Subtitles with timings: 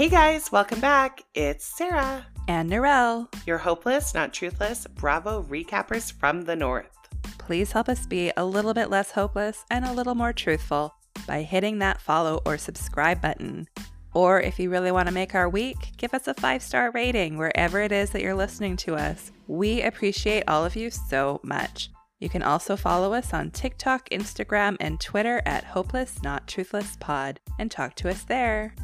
[0.00, 1.24] Hey guys, welcome back.
[1.34, 6.88] It's Sarah, And Narelle, your hopeless, not truthless, Bravo recappers from the North.
[7.36, 10.94] please help us be a little bit less hopeless and a little more truthful
[11.26, 13.68] by hitting that follow or subscribe button.
[14.14, 17.36] Or if you really want to make our week, give us a five star rating
[17.36, 19.32] wherever it is that you're listening to us.
[19.48, 21.90] We appreciate all of you so much.
[22.20, 27.38] You can also follow us on TikTok, Instagram, and Twitter at Hopeless Not Truthless Pod
[27.58, 28.74] and talk to us there.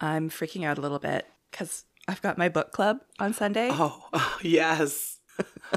[0.00, 3.68] I'm freaking out a little bit because I've got my book club on Sunday.
[3.72, 4.08] Oh,
[4.42, 5.20] yes.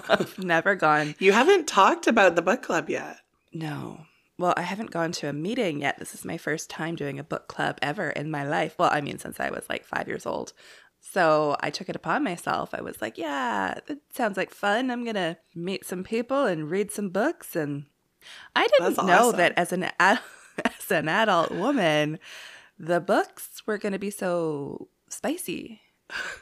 [0.09, 1.15] I've never gone.
[1.19, 3.17] You haven't talked about the book club yet.
[3.53, 4.01] No.
[4.37, 5.97] Well, I haven't gone to a meeting yet.
[5.97, 8.75] This is my first time doing a book club ever in my life.
[8.77, 10.53] Well, I mean, since I was like five years old.
[10.99, 12.73] So I took it upon myself.
[12.73, 14.91] I was like, yeah, it sounds like fun.
[14.91, 17.55] I'm going to meet some people and read some books.
[17.55, 17.85] And
[18.55, 19.37] I didn't That's know awesome.
[19.37, 20.19] that as an, ad-
[20.65, 22.19] as an adult woman,
[22.79, 25.81] the books were going to be so spicy.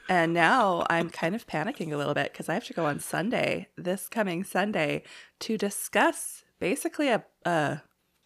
[0.08, 3.00] And now I'm kind of panicking a little bit because I have to go on
[3.00, 5.04] Sunday, this coming Sunday,
[5.40, 7.24] to discuss basically a.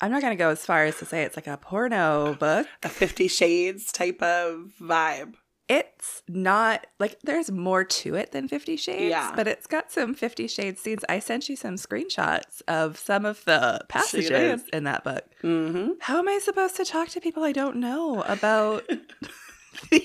[0.01, 2.67] I'm not going to go as far as to say it's like a porno book.
[2.83, 5.35] A Fifty Shades type of vibe.
[5.69, 9.31] It's not like there's more to it than Fifty Shades, Yeah.
[9.35, 11.05] but it's got some Fifty Shades scenes.
[11.07, 15.25] I sent you some screenshots of some of the passages in that book.
[15.43, 15.91] Mm-hmm.
[16.01, 18.89] How am I supposed to talk to people I don't know about
[19.91, 20.01] these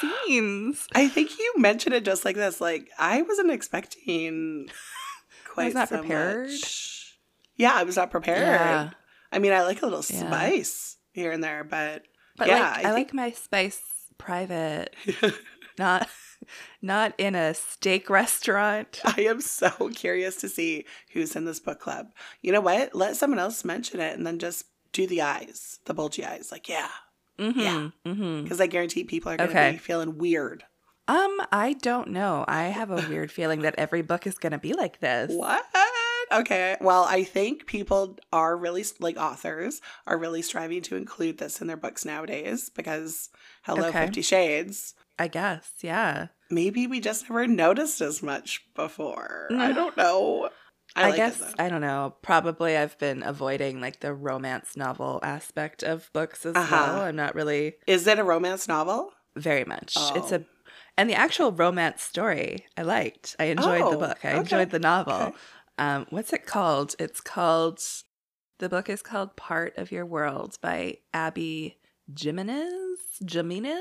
[0.00, 0.86] scenes?
[0.94, 2.60] I think you mentioned it just like this.
[2.60, 4.68] Like I wasn't expecting
[5.48, 6.50] quite not so prepared?
[6.50, 7.18] much.
[7.56, 8.40] Yeah, I was not prepared.
[8.42, 8.90] Yeah.
[9.32, 10.26] I mean, I like a little Yeah.
[10.28, 12.02] spice here and there, but,
[12.36, 13.80] But yeah, like, I, think- like my spice
[14.22, 14.94] private,
[15.78, 16.08] not
[16.80, 19.00] not in a steak restaurant.
[19.04, 22.08] I am so curious to see who's in this book club.
[22.40, 22.94] You know what?
[22.94, 26.50] Let someone else mention it and then just do the eyes, the bulgy eyes.
[26.52, 26.88] Like, yeah.
[27.38, 27.88] Mm-hmm, Yeah.
[28.06, 28.42] Mm-hmm.
[28.42, 29.72] Because I guarantee people are going to Okay.
[29.72, 30.64] be feeling weird.
[31.08, 32.44] Um, I don't know.
[32.46, 35.32] I have a weird feeling that every book is going to be like this.
[35.32, 35.64] What?
[36.32, 36.76] Okay.
[36.80, 41.66] Well, I think people are really, like authors, are really striving to include this in
[41.66, 43.28] their books nowadays because,
[43.62, 44.06] hello, Okay.
[44.06, 44.94] Fifty Shades.
[45.18, 46.28] I guess, yeah.
[46.50, 49.48] Maybe we just never noticed as much before.
[49.50, 49.74] I Mm.
[49.74, 50.48] don't know.
[50.96, 51.54] I, I, like guess it.
[51.58, 52.14] I don't know.
[52.22, 56.68] Probably I've been avoiding like the romance novel aspect of books as Uh-huh.
[56.76, 57.00] well.
[57.02, 59.12] I'm not really Is it a romance novel?
[59.36, 59.96] very much.
[60.14, 60.36] It's Oh.
[60.36, 60.44] a
[60.98, 63.34] and the actual romance story I liked.
[63.38, 64.18] I enjoyed Oh, the book.
[64.24, 64.38] I okay.
[64.40, 65.14] enjoyed the novel.
[65.14, 65.36] Okay.
[65.78, 66.94] Um, what's it called?
[66.98, 67.80] It's called
[68.58, 71.78] the book is called Part of Your World by Abby
[72.18, 72.98] Jimenez.
[73.28, 73.74] Jimenez.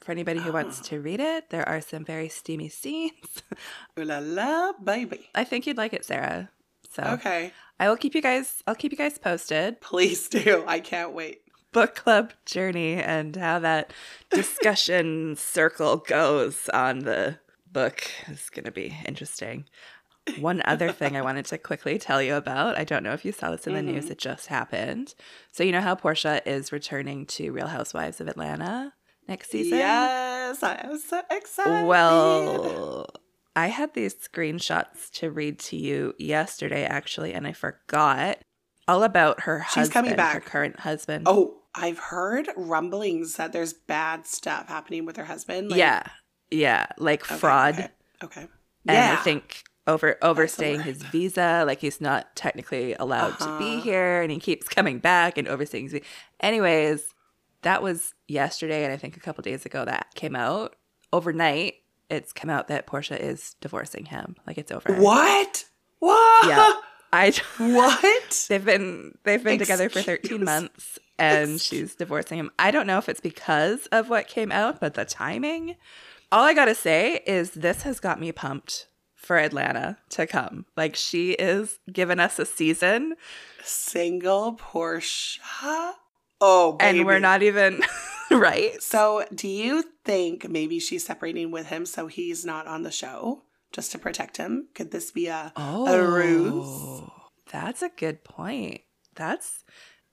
[0.00, 0.84] For anybody who wants Oh.
[0.88, 3.42] to read it, there are some very steamy scenes.
[3.98, 5.30] Ooh la la, baby.
[5.34, 6.50] I think you'd like it, Sarah.
[6.92, 7.52] So Okay.
[7.78, 8.62] I will keep you guys.
[8.66, 9.80] I'll keep you guys posted.
[9.80, 10.64] Please do.
[10.66, 11.42] I can't wait.
[11.72, 13.92] Book club journey and how that
[14.30, 17.38] discussion circle goes on the
[17.72, 19.64] book is going to be interesting.
[20.38, 22.78] One other thing I wanted to quickly tell you about.
[22.78, 24.06] I don't know if you saw this in the news.
[24.06, 24.10] Mhm.
[24.12, 25.14] It just happened.
[25.52, 28.94] So you know how Porsha is returning to Real Housewives of Atlanta
[29.28, 29.78] next season.
[29.78, 31.86] Yes, I am so excited.
[31.86, 33.06] Well,
[33.54, 38.38] I had these screenshots to read to you yesterday, actually, and I forgot
[38.88, 41.24] all about her She's husband, coming her current husband.
[41.28, 45.70] oh, I've heard rumblings that there's bad stuff happening with her husband.
[45.70, 46.02] like- yeah,
[46.50, 47.88] yeah, like Okay, fraud, Okay.
[48.22, 48.40] okay.
[48.40, 48.50] and
[48.96, 49.16] yeah.
[49.18, 51.64] I think over overstaying his visa.
[51.66, 53.80] Like he's not technically allowed to be Uh-huh.
[53.82, 55.84] here, and he keeps coming back and overstaying.
[55.84, 56.02] His, vi-
[56.40, 57.06] anyways,
[57.62, 60.76] that was yesterday, and I think a couple days ago that came out
[61.12, 61.74] overnight.
[62.10, 64.36] It's come out that Porsha is divorcing him.
[64.46, 64.92] Like it's over.
[64.94, 65.64] What?
[66.00, 66.48] What?
[66.48, 66.72] Yeah.
[67.12, 68.46] I What?
[68.48, 72.50] they've been they've been together for 13 months and Excuse- she's divorcing him.
[72.58, 75.76] I don't know if it's because of what came out, but the timing.
[76.32, 78.88] All I got to say is this has got me pumped
[79.24, 80.66] for Atlanta to come.
[80.76, 83.14] Like she is giving us a season
[83.62, 85.92] Single Porsha.
[86.40, 86.98] Oh, baby.
[86.98, 87.80] and we're not even
[88.30, 88.82] right.
[88.82, 93.42] So, do you think maybe she's separating with him so he's not on the show
[93.72, 94.68] just to protect him?
[94.74, 97.08] Could this be a Oh, ruse?
[97.50, 98.82] That's a good point.
[99.14, 99.64] That's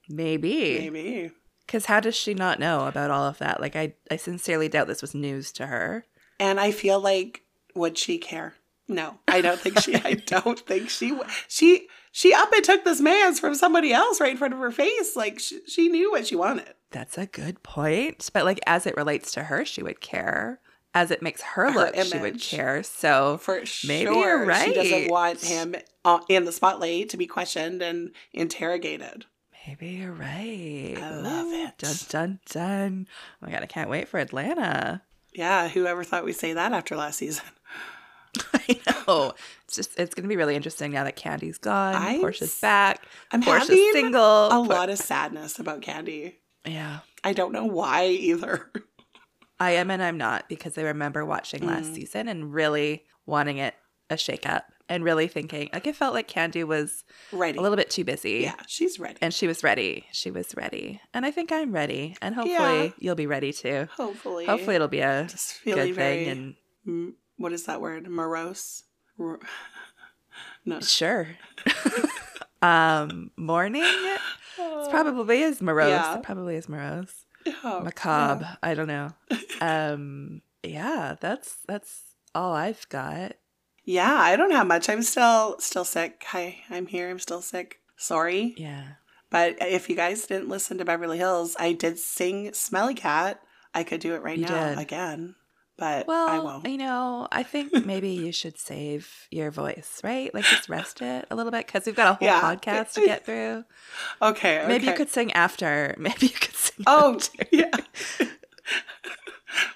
[0.08, 0.78] maybe.
[0.90, 1.32] maybe?
[1.66, 3.60] Because how does she not know about all of that?
[3.60, 6.06] Like, I, I sincerely doubt this was news to her.
[6.40, 7.42] And I feel like
[7.74, 8.54] would she care?
[8.88, 9.94] No, I don't think she.
[9.94, 11.16] I don't think she.
[11.48, 14.70] She she up and took this man's from somebody else right in front of her
[14.70, 15.16] face.
[15.16, 16.74] Like she, she knew what she wanted.
[16.90, 18.28] That's a good point.
[18.32, 20.60] But like as it relates to her, she would care.
[20.94, 22.82] As it makes her, Her look, she would care.
[22.82, 25.10] So For Maybe sure, you're she doesn't right.
[25.10, 25.74] want him
[26.04, 29.24] uh, in the spotlight to be questioned and interrogated.
[29.66, 30.98] Maybe you're right.
[31.00, 31.78] I love it.
[31.78, 33.08] Dun dun dun.
[33.40, 35.00] Oh my god, I can't wait for Atlanta.
[35.32, 37.44] Yeah, whoever thought we'd say that after last season?
[38.54, 39.32] I know.
[39.64, 41.94] It's just it's gonna be really interesting now that Candy's gone.
[41.94, 43.04] I'm Porsha's back.
[43.30, 44.46] I'm Porsha's having single.
[44.46, 46.38] a Por- lot of sadness about Candy.
[46.66, 47.00] Yeah.
[47.24, 48.70] I don't know why either.
[49.60, 51.94] I am and I'm not because I remember watching last Mm.
[51.94, 53.74] season and really wanting it
[54.10, 57.56] a shake up and really thinking like it felt like Candy was Ready.
[57.58, 58.40] a little bit too busy.
[58.42, 59.18] Yeah, she's ready.
[59.22, 60.06] And she was ready.
[60.12, 61.00] She was ready.
[61.14, 62.16] And I think I'm ready.
[62.20, 62.90] And hopefully Yeah.
[62.98, 63.88] you'll be ready too.
[63.96, 64.46] Hopefully.
[64.46, 66.56] Hopefully it'll be a just good thing
[66.86, 68.08] and what is that word?
[68.08, 68.84] Morose.
[69.18, 69.38] Ro-
[70.64, 70.80] no.
[70.80, 71.28] sure.
[72.62, 75.88] um morning it's probably is morose.
[75.90, 76.16] Yeah.
[76.18, 77.26] It probably is morose.
[77.64, 78.56] Oh, Macabre.
[78.62, 79.10] I don't know.
[79.60, 83.34] Um yeah, that's that's all I've got.
[83.84, 84.88] Yeah, I don't have much.
[84.88, 86.24] I'm still still sick.
[86.28, 87.10] Hi, I'm here.
[87.10, 87.78] I'm still sick.
[87.96, 88.54] Sorry.
[88.56, 88.84] Yeah.
[89.30, 93.40] But if you guys didn't listen to Beverly Hills, I did sing Smelly Cat.
[93.74, 94.78] I could do it right You now did.
[94.78, 95.34] again.
[95.78, 96.68] But well, I Well, won't.
[96.68, 100.32] you know, I think maybe you should save your voice, right?
[100.34, 102.40] Like just rest it a little bit because we've got a whole Yeah.
[102.40, 103.64] podcast to get through.
[104.20, 104.68] Okay, okay.
[104.68, 105.94] Maybe you could sing after.
[105.98, 106.84] Maybe you could sing.
[106.86, 107.46] Oh, after.
[107.50, 107.70] yeah.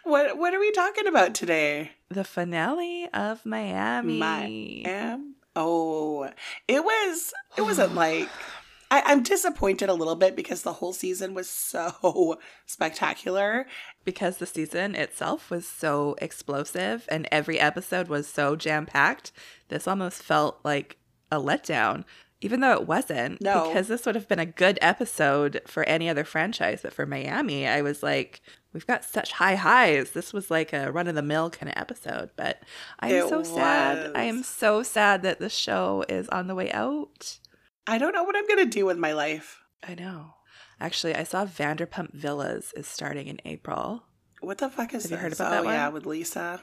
[0.04, 1.92] what what are we talking about today?
[2.08, 4.18] the finale of Miami.
[4.18, 4.44] My
[4.88, 5.34] am.
[5.56, 6.30] Oh,
[6.68, 7.32] it was.
[7.56, 8.28] It wasn't like.
[8.90, 13.66] I, I'm disappointed a little bit because the whole season was so spectacular.
[14.04, 19.32] because the season itself was so explosive and every episode was so jam packed.
[19.68, 20.98] This almost felt like
[21.32, 22.04] a letdown,
[22.40, 23.40] even though it wasn't.
[23.40, 23.66] No.
[23.66, 27.66] because this would have been a good episode for any other franchise, but for Miami,
[27.66, 28.40] I was like,
[28.72, 30.12] we've got such high highs.
[30.12, 32.62] This was like a run of the mill kind of episode, but
[33.00, 34.12] I am It so sad.
[34.14, 37.38] I am so sad that the show is on the way out.
[37.86, 39.62] I don't know what I'm gonna do with my life.
[39.86, 40.34] I know.
[40.80, 44.04] Actually, I saw Vanderpump Villas is starting in April.
[44.40, 45.22] What the fuck is Have you this?
[45.22, 46.60] heard about oh that yeah, with Lisa.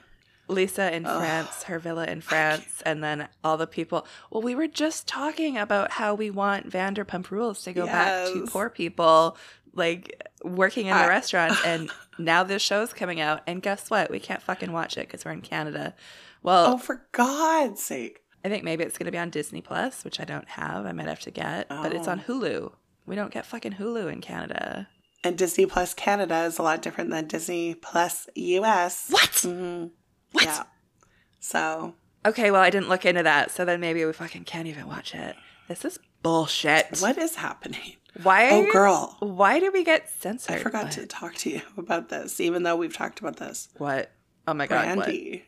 [0.50, 1.20] Lisa in Ugh.
[1.20, 4.06] France, her villa in France, and then all the people.
[4.30, 8.46] Well, we were just talking about how we want Vanderpump Rules to go back to
[8.48, 9.38] poor people,
[9.74, 11.62] like working in the I- restaurants.
[11.66, 14.12] And now this show's coming out, and guess what?
[14.12, 15.96] We can't fucking watch it because we're in Canada.
[16.44, 18.20] Well, Oh, for God's sake!
[18.46, 20.86] I think maybe it's going to be on Disney Plus, which I don't have.
[20.86, 22.34] I might have to get, but it's on Oh.
[22.34, 22.72] Hulu.
[23.06, 24.88] We don't get fucking Hulu in Canada.
[25.24, 29.08] And Disney Plus Canada is a lot different than Disney Plus US.
[29.10, 29.40] What?
[29.44, 29.86] hmm
[30.34, 30.44] What?
[30.46, 30.64] Yeah.
[31.40, 31.96] So
[32.26, 35.14] Okay, well, I didn't look into that, so then maybe we fucking can't even watch
[35.14, 35.36] it.
[35.68, 37.00] This is bullshit.
[37.00, 37.98] what is happening?
[38.22, 38.50] Why?
[38.52, 39.18] Oh, girl.
[39.20, 40.56] Why do we get censored?
[40.58, 40.94] I forgot What?
[40.94, 43.70] to talk to you about this, even though we've talked about this.
[43.78, 44.12] What?
[44.48, 44.86] Oh my god!
[44.86, 45.44] Brandi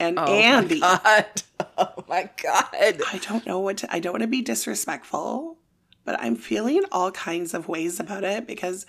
[0.00, 0.80] and Oh Andy.
[0.80, 1.42] my god!
[1.76, 2.66] Oh my god!
[2.72, 5.58] I don't know what to, I don't want to be disrespectful,
[6.04, 8.86] but I'm feeling all kinds of ways about it because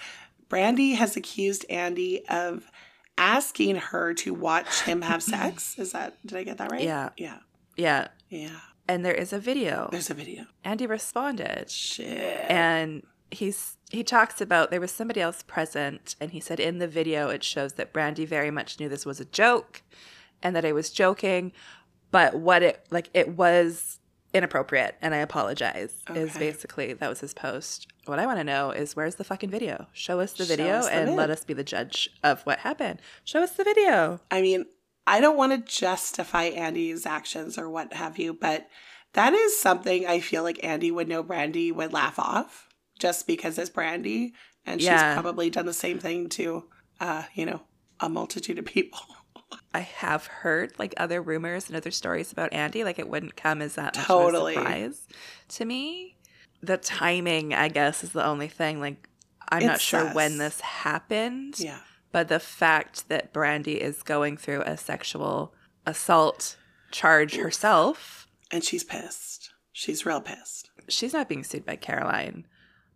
[0.50, 2.70] Brandi has accused Andy of
[3.18, 5.78] asking her to watch him have sex.
[5.78, 6.82] Is that did I get that right?
[6.82, 7.10] Yeah.
[7.18, 7.40] Yeah.
[7.78, 8.60] Yeah, Yeah.
[8.90, 9.88] and there is a video.
[9.92, 10.46] There's a video.
[10.66, 12.46] Andy responded, Shit.
[12.50, 16.88] and he's he talks about there was somebody else present, and he said in the
[16.90, 19.82] video it shows that Brandi very much knew this was a joke,
[20.44, 21.52] and that I was joking,
[22.12, 24.00] but what it like it was
[24.34, 25.94] inappropriate, and I apologize.
[26.14, 27.88] Is basically that was his post.
[28.06, 29.88] What I want to know is where's the fucking video?
[29.94, 31.18] Show us the Show video us the and vid.
[31.18, 33.00] let us be the judge of what happened.
[33.24, 34.20] Show us the video.
[34.32, 34.66] I mean,
[35.08, 38.68] I don't want to justify Andy's actions or what have you, but
[39.14, 42.70] that is something I feel like Andy would know Brandi would laugh off
[43.00, 44.34] just because it's Brandi.
[44.66, 45.14] And Yeah.
[45.14, 46.66] she's probably done the same thing to,
[47.00, 47.62] uh, you know,
[48.00, 49.00] a multitude of people.
[49.74, 52.84] I have heard like other rumors and other stories about Andy.
[52.84, 55.08] Like it wouldn't come as that much of a surprise
[55.50, 56.18] to me.
[56.62, 58.80] The timing, I guess, is the only thing.
[58.80, 59.08] Like
[59.50, 61.80] I'm not sure when this happened, Yeah.
[62.12, 65.54] but the fact that Brandi is going through a sexual
[65.86, 66.58] assault
[66.92, 69.52] charge herself, And she's pissed.
[69.72, 70.70] She's real pissed.
[70.90, 72.46] she's not being sued by Caroline.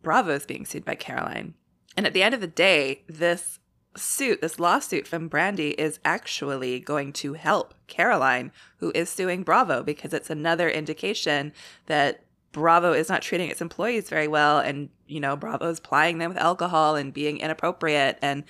[0.04, 1.54] Bravo's being sued by Caroline.
[1.96, 3.60] And at the end of the day, this
[3.96, 9.84] suit, this lawsuit from Brandi is actually going to help Caroline, who is suing Bravo,
[9.84, 11.54] because it's another indication
[11.86, 14.60] that Bravo is not treating its employees very well.
[14.60, 18.18] And, you know, Bravo is plying them with alcohol and being inappropriate.
[18.22, 18.44] And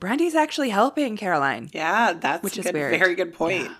[0.00, 1.70] Brandi's actually helping Caroline.
[1.72, 2.98] Yeah, that's Which a is good, weird.
[2.98, 3.64] very good point.
[3.64, 3.74] Yeah.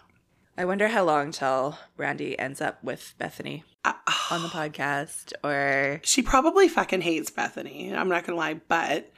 [0.56, 3.94] I wonder how long till Brandi ends up with Bethany Uh,
[4.30, 6.00] on the podcast or.
[6.04, 7.92] she probably fucking hates Bethany.
[7.94, 9.10] I'm not gonna lie, but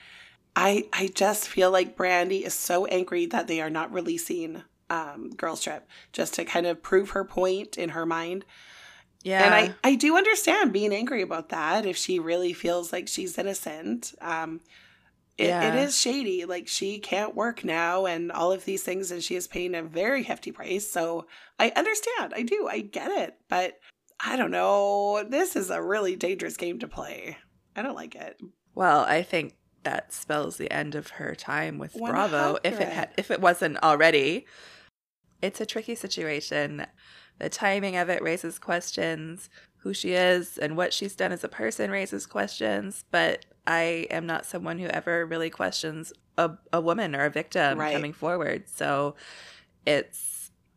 [0.56, 5.30] I I just feel like Brandi is so angry that they are not releasing um
[5.30, 8.44] Girls Trip just to kind of prove her point in her mind.
[9.22, 9.44] Yeah.
[9.44, 13.36] And I, I do understand being angry about that if she really feels like she's
[13.36, 14.14] innocent.
[14.20, 14.60] Um,
[15.36, 15.74] it, Yeah.
[15.74, 16.44] it is shady.
[16.44, 19.82] Like she can't work now and all of these things, and she is paying a
[19.82, 20.88] very hefty price.
[20.88, 21.26] So
[21.58, 22.34] I understand.
[22.36, 22.68] I do.
[22.70, 23.36] I get it.
[23.48, 23.80] But
[24.20, 25.24] I don't know.
[25.28, 27.36] This is a really dangerous game to play.
[27.74, 28.38] I don't like it.
[28.76, 29.55] Well, I think
[29.86, 33.80] that spells the end of her time with Bravo if it had if it wasn't
[33.84, 34.44] already.
[35.40, 36.86] It's a tricky situation.
[37.38, 39.48] The timing of it raises questions.
[39.78, 44.26] Who she is and what she's done as a person raises questions, but I am
[44.26, 47.92] not someone who ever really questions a, a woman or a victim Right.
[47.94, 48.64] coming forward.
[48.68, 49.14] So
[49.86, 50.18] it's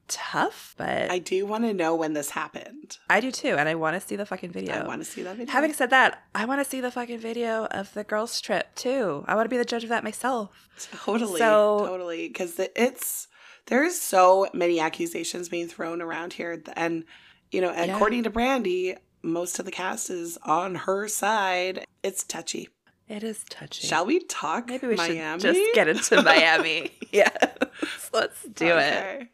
[0.09, 2.97] tough, but I do want to know when this happened.
[3.09, 4.73] I do too, and I want to see the fucking video.
[4.75, 5.51] I want to see that video.
[5.53, 9.23] Having said that, I want to see the fucking video of the girls' trip too.
[9.27, 10.67] I want to be the judge of that myself.
[11.05, 11.39] Totally.
[11.39, 12.27] So- totally.
[12.27, 13.27] Because it's
[13.67, 17.05] there's so many accusations being thrown around here, and
[17.51, 17.95] you know, Yeah.
[17.95, 21.85] according to Brandi, most of the cast is on her side.
[22.03, 22.69] It's touchy.
[23.07, 23.87] It is touchy.
[23.87, 25.41] Shall we talk Maybe we Miami?
[25.41, 26.91] should just get into Miami.
[27.11, 27.29] yeah,
[28.13, 29.27] let's do it.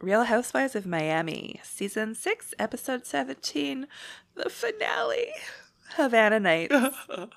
[0.00, 3.88] Real Housewives of Miami, season six, episode seventeen,
[4.34, 5.32] the finale.
[5.96, 6.74] Havana Nights.
[7.10, 7.28] So.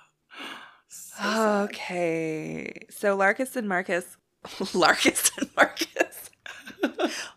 [1.63, 6.29] Okay, so Larkus and Marcus, Larkus and Marcus,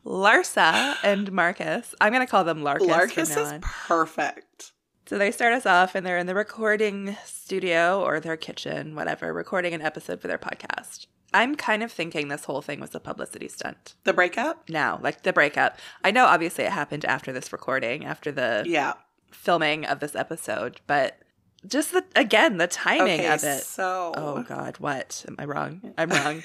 [0.04, 1.94] Larsa and Marcus.
[2.00, 2.88] I'm gonna call them Larkus.
[2.88, 3.60] Larkus is on.
[3.60, 4.72] perfect.
[5.06, 9.32] So they start us off and they're in the recording studio or their kitchen, whatever,
[9.34, 11.06] recording an episode for their podcast.
[11.34, 13.94] I'm kind of thinking this whole thing was a publicity stunt.
[14.04, 14.68] The breakup?
[14.70, 15.78] Now, like the breakup.
[16.02, 18.94] I know obviously it happened after this recording, after the Yeah.
[19.30, 21.18] filming of this episode, but
[21.66, 23.62] just the again, the timing Okay, of it.
[23.62, 25.24] so Oh god, what?
[25.28, 25.92] Am I wrong?
[25.98, 26.42] I'm wrong.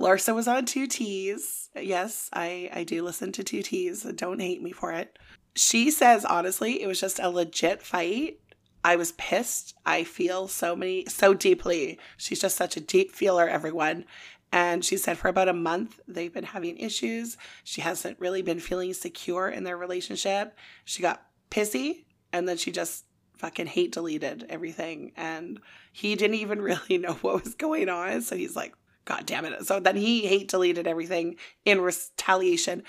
[0.00, 1.70] Larsa was on two T's.
[1.74, 4.02] Yes, I, I do listen to two T's.
[4.02, 5.16] Don't hate me for it.
[5.56, 8.40] She says, honestly, it was just a legit fight.
[8.82, 9.74] I was pissed.
[9.86, 11.98] I feel so many, so deeply.
[12.16, 14.04] She's just such a deep feeler, everyone.
[14.52, 17.36] And she said for about a month, they've been having issues.
[17.64, 20.56] She hasn't really been feeling secure in their relationship.
[20.84, 23.04] She got pissy and then she just
[23.38, 25.12] fucking hate deleted everything.
[25.16, 25.60] And
[25.92, 28.22] he didn't even really know what was going on.
[28.22, 28.74] So he's like,
[29.06, 29.66] God damn it.
[29.66, 32.84] So then he hate deleted everything in retaliation.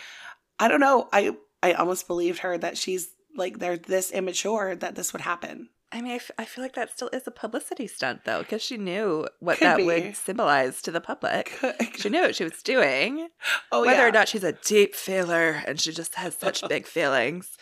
[0.60, 1.10] I don't know.
[1.12, 5.70] I I almost believed her that she's like they're this immature that this would happen.
[5.92, 8.62] I mean, I, f- I feel like that still is a publicity stunt though, because
[8.62, 9.84] she knew what Could that be.
[9.86, 11.58] would symbolize to the public.
[11.98, 13.30] She knew what she was doing.
[13.72, 14.08] oh whether yeah.
[14.08, 17.58] or not she's a deep feeler and she just has such big feelings.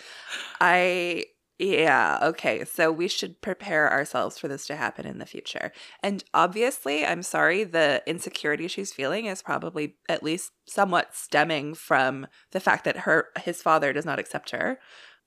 [0.59, 1.25] I
[1.59, 2.65] yeah, okay.
[2.65, 5.71] So we should prepare ourselves for this to happen in the future.
[6.01, 12.27] And obviously, I'm sorry, the insecurity she's feeling is probably at least somewhat stemming from
[12.51, 14.79] the fact that her his father does not accept her.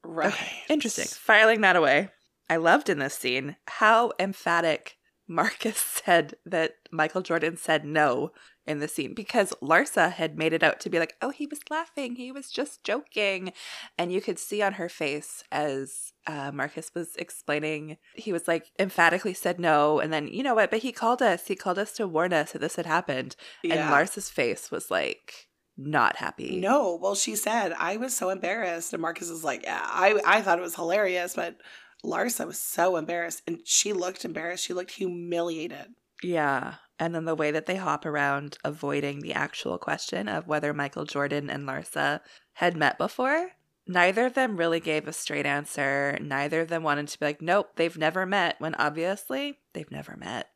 [0.05, 0.35] right.
[0.69, 1.07] Interesting.
[1.07, 2.11] Filing that away.
[2.49, 4.97] I loved in this scene how emphatic
[5.29, 8.33] Marcus said that Michael Jordan said no
[8.67, 11.61] in the scene because Larsa had made it out to be like, oh, he was
[11.71, 12.17] laughing.
[12.17, 13.53] He was just joking.
[13.97, 18.71] And you could see on her face as uh, Marcus was explaining, he was like
[18.79, 20.01] emphatically said no.
[20.01, 20.71] And then, you know what?
[20.71, 21.47] But he called us.
[21.47, 23.37] He called us to warn us that this had happened.
[23.63, 26.59] And Larsa's face was like, not happy.
[26.59, 30.41] No, well, she said I was so embarrassed, and Marcus is like, yeah, I I
[30.41, 31.57] thought it was hilarious, but
[32.05, 34.65] Larsa was so embarrassed, and she looked embarrassed.
[34.65, 35.95] She looked humiliated.
[36.23, 36.75] Yeah.
[36.99, 41.05] And then the way that they hop around avoiding the actual question of whether Michael
[41.05, 42.21] Jordan and Larsa
[42.55, 43.51] had met before.
[43.87, 46.19] Neither of them really gave a straight answer.
[46.21, 50.17] Neither of them wanted to be like, nope, they've never met, when obviously they've never
[50.17, 50.49] met.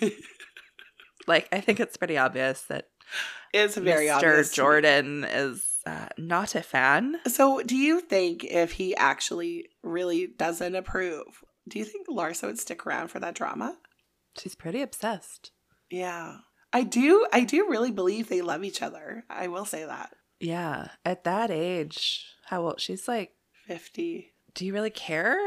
[1.26, 2.88] Like, I think it's pretty obvious that
[3.52, 4.16] it's very Mr.
[4.16, 4.52] obvious.
[4.52, 7.16] Jordan is uh, not a fan.
[7.26, 12.58] So, do you think if he actually really doesn't approve, do you think Larsa would
[12.58, 13.76] stick around for that drama?
[14.38, 15.52] She's pretty obsessed.
[15.90, 16.38] Yeah.
[16.72, 19.24] I do I do really believe they love each other.
[19.30, 20.10] I will say that.
[20.40, 20.88] Yeah.
[21.04, 22.80] At that age, how old?
[22.80, 23.32] She's like
[23.66, 24.32] 50.
[24.54, 25.38] do you really care?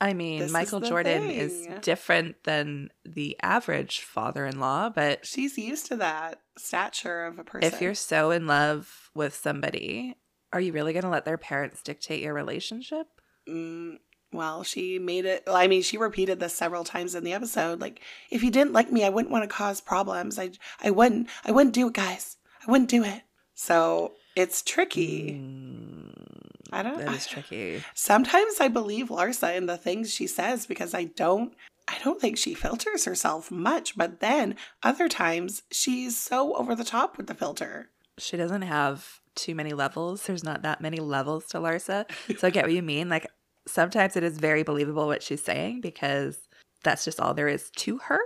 [0.00, 1.30] I mean, This Michael the Jordan thing.
[1.38, 7.38] is different than the average father in law, but She's used to that stature of
[7.38, 7.72] a person.
[7.72, 10.16] if you're so in love with somebody,
[10.52, 13.06] are you really going to let their parents dictate your relationship?
[13.48, 13.98] Mm,
[14.32, 15.42] well, she made it.
[15.46, 17.80] I mean, she repeated this several times in the episode.
[17.80, 20.38] Like, if you didn't like me, I wouldn't want to cause problems.
[20.38, 20.50] I,
[20.82, 21.28] I wouldn't.
[21.44, 22.36] I wouldn't do it, guys.
[22.66, 23.22] I wouldn't do it.
[23.54, 25.32] So it's tricky.
[25.32, 26.19] Mm,
[26.72, 26.98] I don't.
[26.98, 27.82] that is tricky.
[27.94, 31.54] Sometimes I believe Larsa in the things she says because I don't.
[31.88, 36.84] I don't think she filters herself much, but then other times she's so over the
[36.84, 37.90] top with the filter.
[38.18, 40.24] She doesn't have too many levels.
[40.24, 42.04] There's not that many levels to Larsa.
[42.38, 43.08] So I get what you mean.
[43.08, 43.26] Like
[43.66, 46.38] sometimes it is very believable what she's saying because
[46.84, 48.20] that's just all there is to her.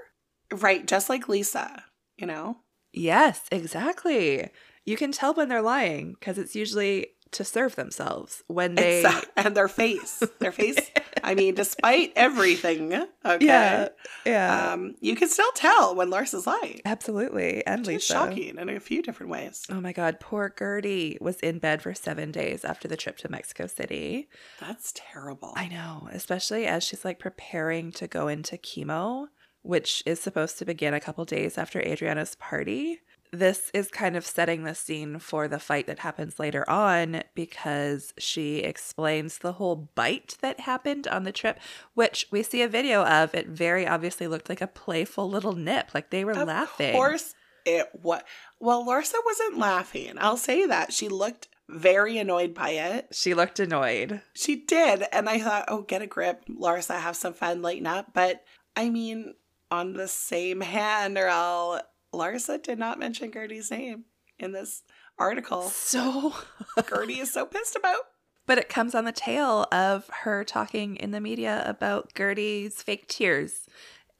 [0.52, 1.84] Right, just like Lisa,
[2.16, 2.58] you know?
[2.92, 4.50] Yes, exactly.
[4.84, 9.04] You can tell when they're lying because it's usually to serve themselves when they
[9.36, 10.22] and their face.
[10.38, 10.90] Their face.
[11.22, 12.92] I mean, despite everything,
[13.24, 13.44] okay.
[13.44, 13.88] Yeah,
[14.24, 14.72] yeah.
[14.72, 16.80] Um, you can still tell when Lars is lying.
[16.84, 17.64] Absolutely.
[17.66, 18.12] And Which is Lisa.
[18.12, 19.64] shocking in a few different ways.
[19.70, 23.30] Oh my God, poor Guerdy was in bed for seven days after the trip to
[23.30, 24.28] Mexico City.
[24.60, 25.52] That's terrible.
[25.56, 29.26] I know, especially as she's like preparing to go into chemo,
[29.62, 33.00] which is supposed to begin a couple days after Adriana's party.
[33.34, 38.14] This is kind of setting the scene for the fight that happens later on because
[38.16, 41.58] she explains the whole bite that happened on the trip,
[41.94, 43.34] which we see a video of.
[43.34, 46.90] It very obviously looked like a playful little nip, like they were Of laughing.
[46.90, 47.34] Of course
[47.66, 48.22] it was.
[48.60, 50.12] well Larsa wasn't laughing.
[50.18, 50.92] I'll say that.
[50.92, 53.08] She looked very annoyed by it.
[53.10, 54.20] She looked annoyed.
[54.34, 55.06] She did.
[55.12, 58.12] And I thought, oh, get a grip, Larsa, have some fun, lighten up.
[58.14, 58.44] But
[58.76, 59.34] I mean,
[59.72, 61.80] on the same hand, or all
[62.18, 64.04] Larsa did not mention Guerdy's name
[64.38, 64.82] in this
[65.18, 65.62] article.
[65.62, 66.34] So
[66.78, 68.00] Guerdy is so pissed about.
[68.46, 73.08] But it comes on the tail of her talking in the media about Guerdy's fake
[73.08, 73.66] tears.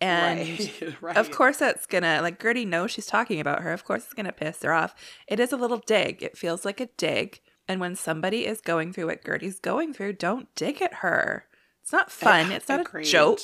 [0.01, 1.17] And right, right.
[1.17, 3.73] of course, that's gonna, like, Guerdy knows she's talking about her.
[3.73, 4.95] Of course, it's gonna piss her off.
[5.29, 6.23] It is a little dig.
[6.23, 7.41] It feels like a dig.
[7.69, 11.47] And when somebody is going through what Guerdy's going through, don't dig at her.
[11.83, 12.51] It's not fun.
[12.51, 13.07] It's not Agreed.
[13.07, 13.41] a joke.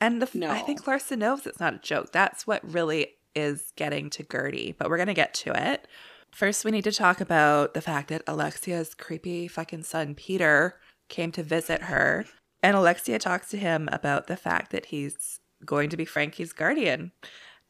[0.00, 0.50] And the, No.
[0.50, 2.12] I think Larsa knows it's not a joke.
[2.12, 4.74] That's what really is getting to Guerdy.
[4.76, 5.86] But we're gonna get to it.
[6.32, 11.30] First, we need to talk about the fact that Alexia's creepy fucking son, Peter, came
[11.32, 12.24] to visit her.
[12.62, 17.12] And Alexia talks to him about the fact that he's going to be Frankie's guardian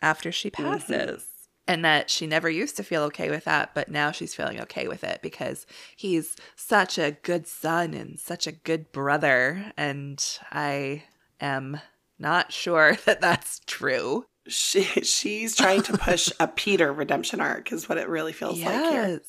[0.00, 0.64] after she mm-hmm.
[0.64, 1.26] passes.
[1.66, 4.88] And that she never used to feel okay with that, but now she's feeling okay
[4.88, 5.64] with it because
[5.96, 9.72] he's such a good son and such a good brother.
[9.76, 11.04] And I
[11.40, 11.80] am
[12.18, 14.24] not sure that that's true.
[14.48, 18.74] She, she's trying to push a Peter redemption arc, is what it really feels like
[18.92, 19.08] here.
[19.08, 19.20] Yes.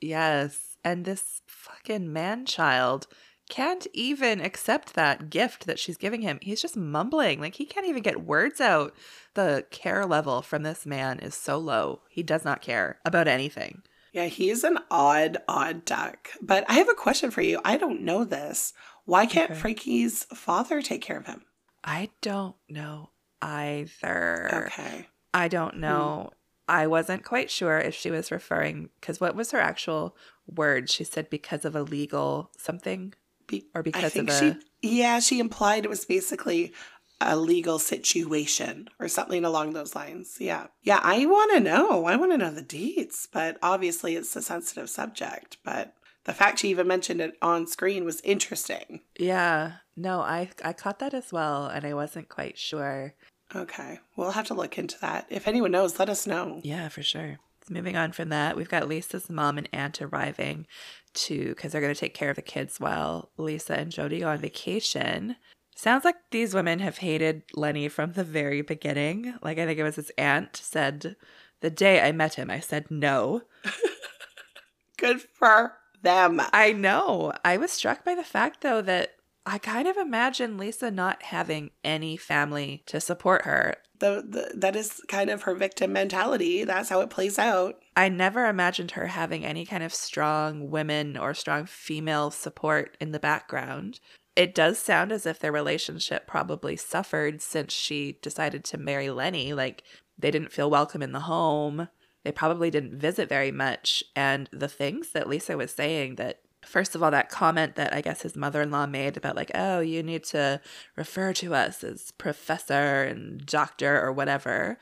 [0.00, 0.58] Yes.
[0.84, 3.06] And this fucking man child
[3.48, 6.38] can't even accept that gift that she's giving him.
[6.42, 7.40] He's just mumbling.
[7.40, 8.94] Like he can't even get words out.
[9.34, 12.00] The care level from this man is so low.
[12.08, 13.82] He does not care about anything.
[14.12, 16.30] Yeah, he's an odd, odd duck.
[16.40, 17.60] But I have a question for you.
[17.64, 18.72] I don't know this.
[19.04, 19.60] Why can't Okay.
[19.60, 21.42] Frankie's father take care of him?
[21.84, 23.10] I don't know
[23.42, 24.66] either.
[24.66, 25.08] Okay.
[25.34, 25.80] I don't hmm.
[25.80, 26.30] know.
[26.68, 30.88] I wasn't quite sure if she was referring because what was her actual word?
[30.88, 33.14] She said because of a legal something.
[33.46, 36.72] Be- Or because I of a- she, yeah, she implied it was basically
[37.20, 40.36] a legal situation or something along those lines.
[40.40, 40.68] Yeah.
[40.82, 42.06] Yeah, I want to know.
[42.06, 45.58] I want to know the deets, but obviously it's a sensitive subject.
[45.64, 49.00] But the fact she even mentioned it on screen was interesting.
[49.18, 49.72] Yeah.
[49.96, 53.14] No, I I caught that as well, and I wasn't quite sure.
[53.54, 54.00] Okay.
[54.16, 55.26] We'll have to look into that.
[55.28, 56.60] If anyone knows, let us know.
[56.62, 57.38] Yeah, for sure.
[57.70, 60.66] Moving on from that, we've got Lisa's mom and aunt arriving
[61.14, 64.28] to because they're going to take care of the kids while Lisa and Jody go
[64.28, 65.36] on vacation.
[65.76, 69.34] Sounds like these women have hated Lenny from the very beginning.
[69.42, 71.16] Like I think it was his aunt said,
[71.60, 73.42] the day I met him, I said no.
[74.96, 76.40] Good for them.
[76.52, 77.32] I know.
[77.44, 81.70] I was struck by the fact though that I kind of imagine Lisa not having
[81.82, 83.76] any family to support her.
[83.98, 86.64] The, the, that is kind of her victim mentality.
[86.64, 87.80] That's how it plays out.
[87.96, 93.12] I never imagined her having any kind of strong women or strong female support in
[93.12, 94.00] the background.
[94.34, 99.52] It does sound as if their relationship probably suffered since she decided to marry Lenny.
[99.52, 99.82] Like,
[100.18, 101.88] they didn't feel welcome in the home.
[102.24, 104.04] They probably didn't visit very much.
[104.14, 108.00] And the things that Lisa was saying that First of all, that comment that I
[108.00, 110.60] guess his mother in law made about, like, oh, you need to
[110.96, 114.78] refer to us as professor and doctor or whatever.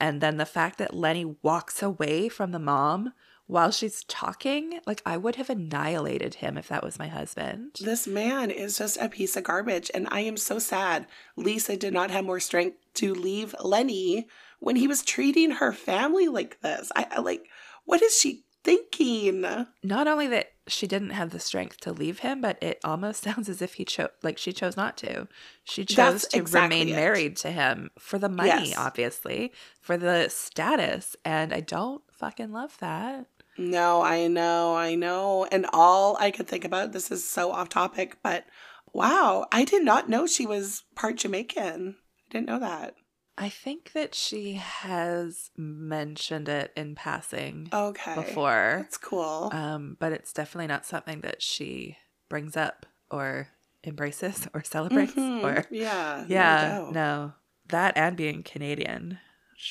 [0.00, 3.12] And then the fact that Lenny walks away from the mom
[3.46, 7.78] while she's talking, like, I would have annihilated him if that was my husband.
[7.80, 11.92] This man is just a piece of garbage, and I am so sad Lisa did
[11.92, 14.28] not have more strength to leave Lenny
[14.60, 16.92] when he was treating her family like this.
[16.94, 17.48] I, I like,
[17.84, 19.42] what is she thinking?
[19.82, 23.48] Not only that she didn't have the strength to leave him, but it almost sounds
[23.48, 25.26] as if he chose, like, she chose not to.
[25.64, 26.96] She chose That's to exactly remain it.
[26.96, 28.74] married to him for the money, Yes.
[28.78, 31.16] obviously, for the status.
[31.24, 33.26] And I don't fucking love that.
[33.58, 35.46] No, I know, I know.
[35.50, 38.44] And all I could think about, this is so off topic, but
[38.92, 41.96] wow, I did not know she was part Jamaican.
[41.98, 42.94] I didn't know that.
[43.40, 48.14] I think that she has mentioned it in passing Okay.
[48.14, 48.76] before.
[48.82, 49.48] That's cool.
[49.52, 51.96] Um, but it's definitely not something that she
[52.28, 53.48] brings up or
[53.82, 55.42] embraces or celebrates Mhm.
[55.42, 56.24] or yeah.
[56.28, 57.32] yeah, no no.
[57.68, 59.18] That and being Canadian.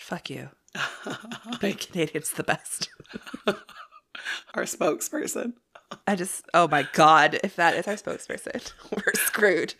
[0.02, 0.50] Fuck you.
[1.60, 2.90] Being Canadian's the best.
[4.54, 5.54] Our spokesperson.
[6.08, 9.74] I just oh my god, if that is our spokesperson, we're screwed.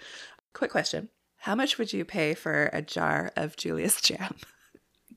[0.54, 1.10] Quick question.
[1.40, 4.36] How much would you pay for a jar of Julia's jam?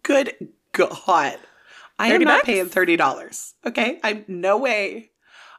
[0.02, 0.34] Good
[0.72, 1.38] God.
[1.98, 2.46] I am not bucks?
[2.46, 3.54] paying thirty dollars.
[3.66, 4.00] Okay.
[4.02, 5.10] I'm no way.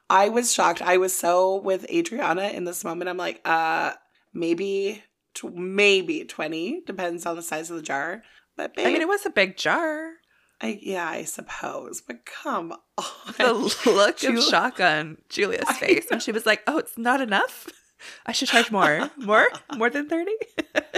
[0.10, 0.82] I was shocked.
[0.82, 3.10] I was so with Adriana in this moment.
[3.10, 3.94] I'm like, uh,
[4.34, 5.02] maybe,
[5.34, 8.24] tw- maybe twenty depends on the size of the jar.
[8.58, 10.12] But babe, I mean, it was a big jar.
[10.62, 12.02] I, yeah, I suppose.
[12.06, 13.06] But come on,
[13.38, 17.22] The look Ju- of shock on Julia's face when she was like, "Oh, it's not
[17.22, 17.68] enough.
[18.26, 20.32] I should charge more, more, more than 30?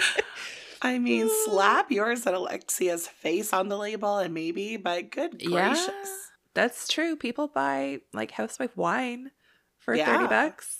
[0.81, 4.77] I mean, slap yours and Alexia's face on the label, and maybe.
[4.77, 5.69] But good Yeah.
[5.69, 7.15] gracious, That's true.
[7.15, 9.31] People buy like housewife wine
[9.79, 10.05] for Yeah.
[10.05, 10.79] 30 bucks.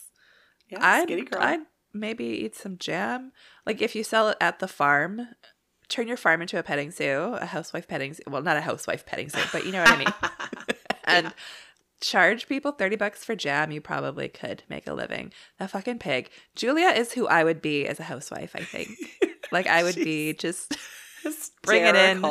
[0.68, 1.10] yeah, I'd.
[1.34, 1.60] I'd
[1.92, 3.32] maybe eat some jam.
[3.64, 5.28] Like if you sell it at the farm,
[5.88, 8.22] turn your farm into a petting zoo, a housewife petting zoo.
[8.28, 10.14] Well, not a housewife petting zoo, but you know what I mean.
[11.04, 11.34] and
[12.00, 15.32] charge people 30 bucks for jam, you probably could make a living.
[15.60, 16.30] A fucking pig.
[16.54, 18.90] Julia is who I would be as a housewife, I think.
[19.52, 20.74] Like I would be just
[21.62, 22.24] bringing in.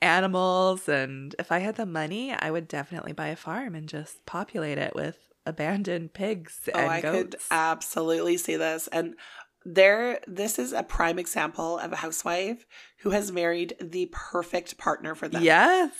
[0.00, 4.24] Animals and if I had the money, I would definitely buy a farm and just
[4.24, 7.46] populate it with abandoned pigs Oh, and I could goats.
[7.50, 8.88] absolutely see this.
[8.88, 9.16] And
[9.64, 12.64] there, this is a prime example of a housewife
[13.00, 15.42] who has married the perfect partner for them.
[15.42, 15.90] yes.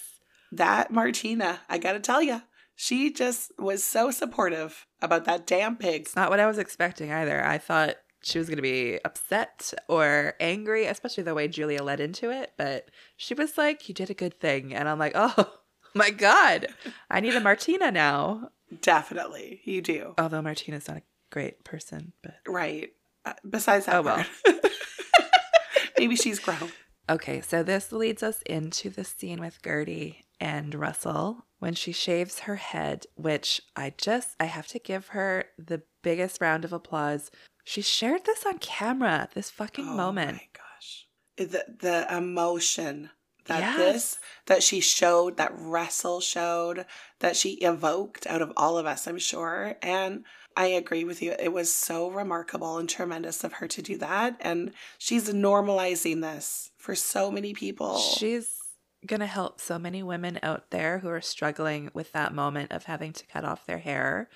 [0.53, 2.41] That Martina, I gotta tell you,
[2.81, 6.03] she just was so supportive about that damn pig.
[6.03, 7.45] It's not what I was expecting either.
[7.45, 11.99] I thought she was going to be upset or angry, especially the way Julia led
[11.99, 12.53] into it.
[12.57, 14.73] But she was like, You did a good thing.
[14.73, 15.55] And I'm like, Oh
[15.97, 16.69] my God,
[17.11, 18.51] I need a Martina now.
[18.81, 20.15] Definitely, you do.
[20.17, 22.91] Although Martina's not a great person, but Right.
[23.25, 24.25] Uh, besides that Oh, well.
[25.99, 26.71] Maybe she's grown.
[27.11, 32.41] Okay, so this leads us into the scene with Guerdy and Russell when she shaves
[32.41, 37.31] her head, which I just I have to give her the biggest round of applause.
[37.65, 39.99] She shared this on camera, this fucking oh moment.
[39.99, 40.33] Oh moment.
[40.37, 41.07] my gosh.
[41.37, 43.11] The the emotion
[43.47, 43.77] that Yes.
[43.79, 46.87] this that she showed, that Russell showed,
[47.21, 49.77] that she evoked out of all of us, I'm sure.
[49.83, 50.25] And
[50.57, 51.35] I agree with you.
[51.39, 54.37] It was so remarkable and tremendous of her to do that.
[54.41, 57.99] And she's normalizing this for so many people.
[57.99, 58.58] She's
[59.07, 62.85] going to help so many women out there who are struggling with that moment of
[62.85, 64.29] having to cut off their hair.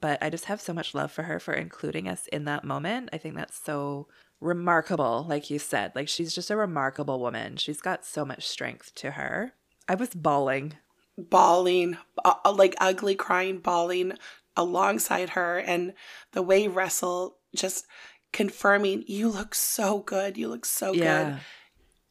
[0.00, 3.10] But I just have so much love for her for including us in that moment.
[3.12, 4.08] I think that's so
[4.40, 5.92] remarkable, like you said.
[5.94, 7.56] Like, she's just a remarkable woman.
[7.56, 9.52] She's got so much strength to her.
[9.88, 10.74] I was bawling.
[11.16, 14.12] bawling, uh, like ugly crying, bawling
[14.56, 15.58] alongside her.
[15.58, 15.94] And
[16.32, 17.86] the way Russell just
[18.32, 20.36] confirming, you look so good.
[20.36, 21.40] You look so good.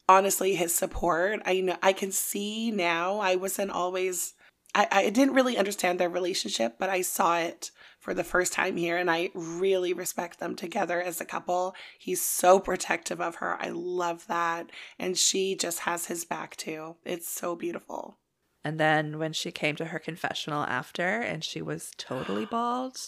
[0.08, 1.40] Honestly his support.
[1.44, 4.34] I know i can see now i wasn't always
[4.74, 8.76] I, I didn't really understand their relationship but i saw it for the first time
[8.76, 11.74] here and i really respect them together as a couple.
[11.98, 13.60] He's so protective of her.
[13.60, 14.70] I love that.
[14.98, 16.96] And she just has his back too.
[17.04, 18.18] It's so beautiful.
[18.64, 22.98] And then when she came to her confessional after and she was totally bald,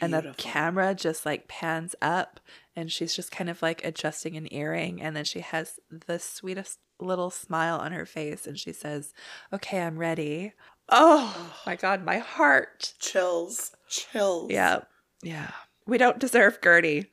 [0.00, 2.40] and the camera just like pans up
[2.76, 6.78] and she's just kind of like adjusting an earring and then she has the sweetest
[7.00, 9.12] little smile on her face and she says,
[9.52, 10.52] "Okay, I'm ready."
[10.88, 12.94] Oh, my god, my heart.
[12.98, 14.80] chills chills Yeah.
[15.22, 15.50] Yeah.
[15.86, 17.06] We don't deserve Guerdy.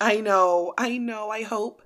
[0.00, 1.30] I know, I know.
[1.30, 1.82] I hope,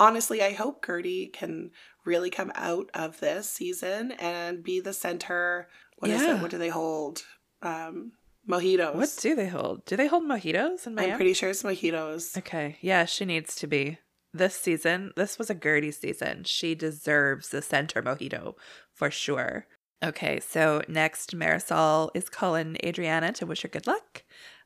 [0.00, 1.70] honestly, I hope Guerdy can
[2.04, 5.68] really come out of this season and be the center.
[5.98, 6.36] What is Yeah.
[6.36, 6.42] it?
[6.42, 7.22] What do they hold?
[7.62, 8.12] Um,
[8.48, 8.94] mojitos.
[8.94, 9.84] What do they hold?
[9.84, 11.12] Do they hold mojitos in Miami?
[11.12, 12.36] I'm pretty sure it's mojitos.
[12.38, 12.76] Okay.
[12.80, 13.98] Yeah, she needs to be.
[14.34, 16.44] This season, this was a Guerdy season.
[16.44, 18.54] She deserves the center mojito
[18.94, 19.66] for sure.
[20.02, 24.24] Okay, so next, Marisol is calling Adriana to wish her good luck.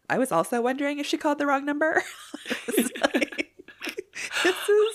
[0.09, 2.03] I was also wondering if she called the wrong number.
[3.15, 3.55] Like,
[4.45, 4.86] this is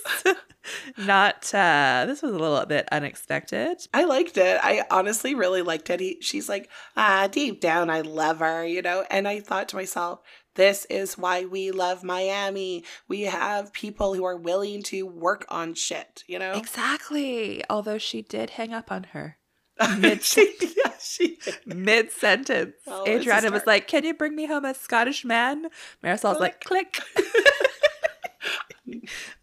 [0.97, 3.77] not, uh, this was a little bit unexpected.
[3.93, 4.60] I liked it.
[4.62, 5.99] I honestly really liked it.
[5.99, 9.05] He, she's like, ah, deep down, I love her, you know?
[9.10, 10.21] And I thought to myself,
[10.55, 12.84] this is why we love Miami.
[13.07, 16.53] We have people who are willing to work on shit, you know?
[16.53, 17.63] Exactly.
[17.69, 19.38] Although she did hang up on her.
[19.97, 22.75] Mid- she, yeah, she mid sentence.
[22.86, 25.67] A Adriana was like, Can you bring me home a Scottish man?
[26.03, 26.99] Marisol's like, Click.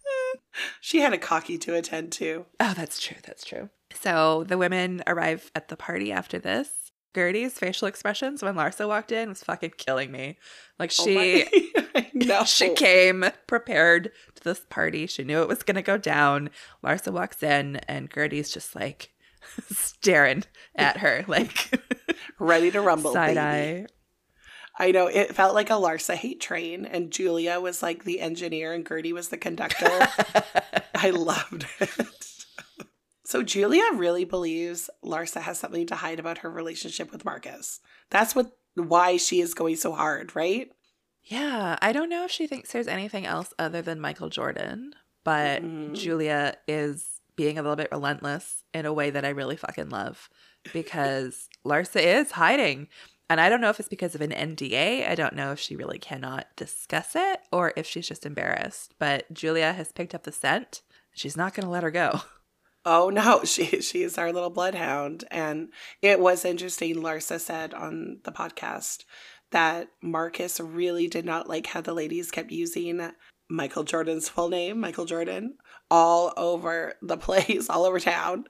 [0.80, 2.46] She had a cocky to attend to.
[2.60, 3.16] Oh, that's true.
[3.24, 3.70] That's true.
[3.94, 6.68] So the women arrive at the party after this.
[7.14, 10.38] Guerdy's facial expressions when Larsa walked in was fucking killing me.
[10.78, 11.46] Like Oh she
[12.14, 12.44] no.
[12.46, 15.06] she came prepared to this party.
[15.06, 16.50] She knew it was going to go down.
[16.84, 19.10] Larsa walks in, and Guerdy's just like
[19.70, 20.44] staring
[20.76, 21.80] at her, like
[22.38, 23.12] ready to rumble.
[23.12, 23.84] side baby.
[23.84, 23.86] eye.
[24.80, 28.72] I know it felt like a Larsa hate train, and Julia was like the engineer,
[28.72, 29.86] and Guerdy was the conductor.
[30.94, 31.90] I loved it.
[33.24, 37.80] So Julia really believes Larsa has something to hide about her relationship with Marcus.
[38.10, 40.70] That's what why she is going so hard, right?
[41.24, 45.62] Yeah, I don't know if she thinks there's anything else other than Michael Jordan, but
[45.62, 45.94] Mhm.
[45.94, 50.30] Julia is being a little bit relentless in a way that I really fucking love
[50.72, 52.88] because Larsa is hiding.
[53.30, 55.08] And I don't know if it's because of an NDA.
[55.08, 58.94] I don't know if she really cannot discuss it or if she's just embarrassed.
[58.98, 60.82] But Julia has picked up the scent.
[61.12, 62.20] She's not going to let her go.
[62.84, 65.24] Oh no, she she is our little bloodhound.
[65.30, 65.68] And
[66.00, 69.04] it was interesting, Larsa said on the podcast
[69.50, 73.10] that Marcus really did not like how the ladies kept using
[73.50, 75.56] Michael Jordan's full name, Michael Jordan,
[75.90, 78.44] all over the place, all over town,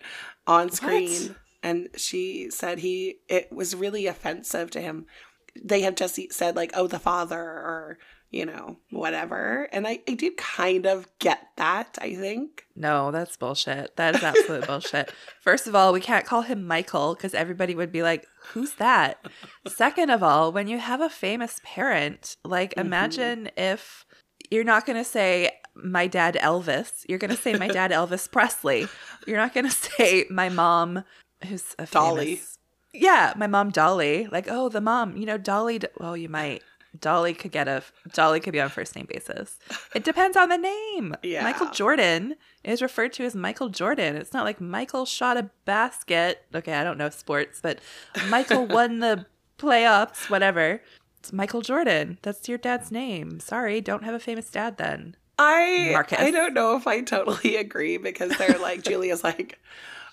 [0.47, 1.35] on screen.
[1.63, 5.07] And she said he it was really offensive to him.
[5.61, 7.99] They have just said like, oh, the father or
[8.31, 9.71] you know, whatever.
[9.73, 12.67] And I, I do kind of get that, I think.
[12.77, 13.97] No, that's bullshit.
[13.97, 15.11] That is absolute bullshit.
[15.41, 19.19] First of all, we can't call him Michael because everybody would be like, who's that?
[19.67, 22.83] Second of all, when you have a famous parent, like Mhm.
[22.83, 24.05] imagine if
[24.51, 28.31] you're not going to say my dad Elvis, you're going to say my dad Elvis
[28.31, 28.89] Presley.
[29.27, 31.03] You're not going to say my mom,
[31.47, 32.37] who's a Dolly.
[32.37, 32.59] famous-
[32.93, 34.27] Yeah, my mom Dolly.
[34.31, 35.81] Like, oh, the mom, you know, Dolly.
[35.99, 36.63] Well, you might.
[36.99, 37.83] Dolly could get a
[38.15, 39.59] Dolly could be on first name basis.
[39.95, 41.15] It depends on the name.
[41.23, 41.45] Yeah.
[41.45, 44.17] Michael Jordan is referred to as Michael Jordan.
[44.17, 46.45] It's not like Michael shot a basket.
[46.55, 47.79] Okay, I don't know sports, but
[48.31, 49.27] Michael won the
[49.59, 50.81] playoffs, whatever.
[51.21, 52.19] It's Michael Jordan.
[52.23, 53.39] That's your dad's name.
[53.39, 55.15] Sorry, don't have a famous dad then.
[55.39, 56.19] I Marcus.
[56.19, 59.59] I don't know if I totally agree because they're like Julia's like,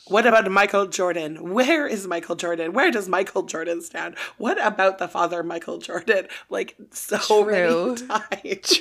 [0.08, 1.52] what about Michael Jordan?
[1.54, 2.74] Where is Michael Jordan?
[2.74, 4.16] Where does Michael Jordan stand?
[4.38, 6.28] What about the father Michael Jordan?
[6.50, 7.96] Like so True.
[7.96, 8.80] many times.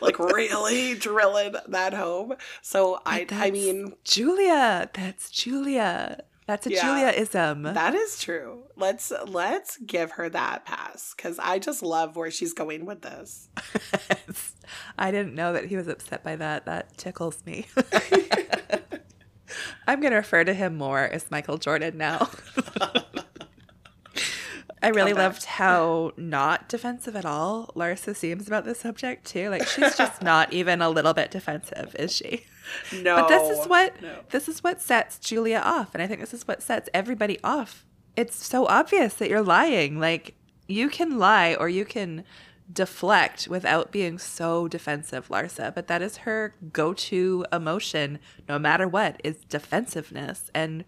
[0.00, 2.34] like really drilling that home.
[2.62, 4.88] So I I mean Julia.
[4.94, 6.22] That's Julia.
[6.46, 6.80] That's a Yeah.
[6.80, 7.62] Julia-ism.
[7.64, 8.62] that is true.
[8.74, 13.50] Let's let's give her that pass because I just love where she's going with this.
[14.98, 16.64] I didn't know that he was upset by that.
[16.64, 17.66] That tickles me.
[19.88, 22.28] I'm going to refer to him more as Michael Jordan now.
[24.80, 25.24] I really Come back.
[25.32, 29.48] loved how not defensive at all Larsa seems about this subject, too.
[29.50, 32.44] Like, she's just not even a little bit defensive, is she?
[33.02, 34.20] No, But this is what no.
[34.30, 37.84] this is what sets Julia off, and I think this is what sets everybody off.
[38.14, 39.98] It's so obvious that you're lying.
[39.98, 40.34] Like
[40.68, 42.24] you can lie or you can
[42.72, 45.74] deflect without being so defensive, Larsa.
[45.74, 50.84] But that is her go-to emotion, no matter what, is defensiveness, and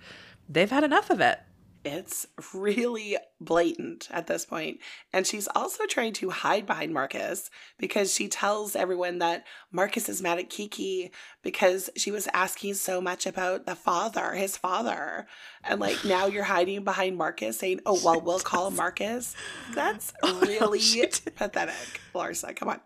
[0.48, 1.40] they've had enough of it.
[1.82, 4.80] It's really blatant at this point.
[5.12, 10.20] And she's also trying to hide behind Marcus because she tells everyone that Marcus is
[10.20, 11.10] mad at Kiki
[11.42, 15.26] because she was asking so much about the father, his father.
[15.64, 19.34] And like now you're hiding behind Marcus saying, oh, well, we'll call Marcus.
[19.74, 21.20] That's oh, really she did.
[21.34, 22.54] pathetic, Larsa.
[22.54, 22.80] Come on.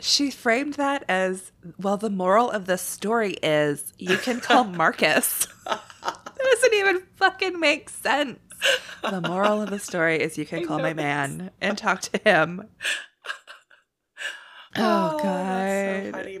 [0.00, 1.98] She framed that as well.
[1.98, 5.46] The moral of the story is you can call Marcus.
[6.60, 8.38] Doesn't even fucking make sense.
[9.02, 12.18] The moral of the story is you I can call my man and talk to
[12.18, 12.68] him.
[14.76, 16.12] Oh, oh so God.
[16.12, 16.40] funny.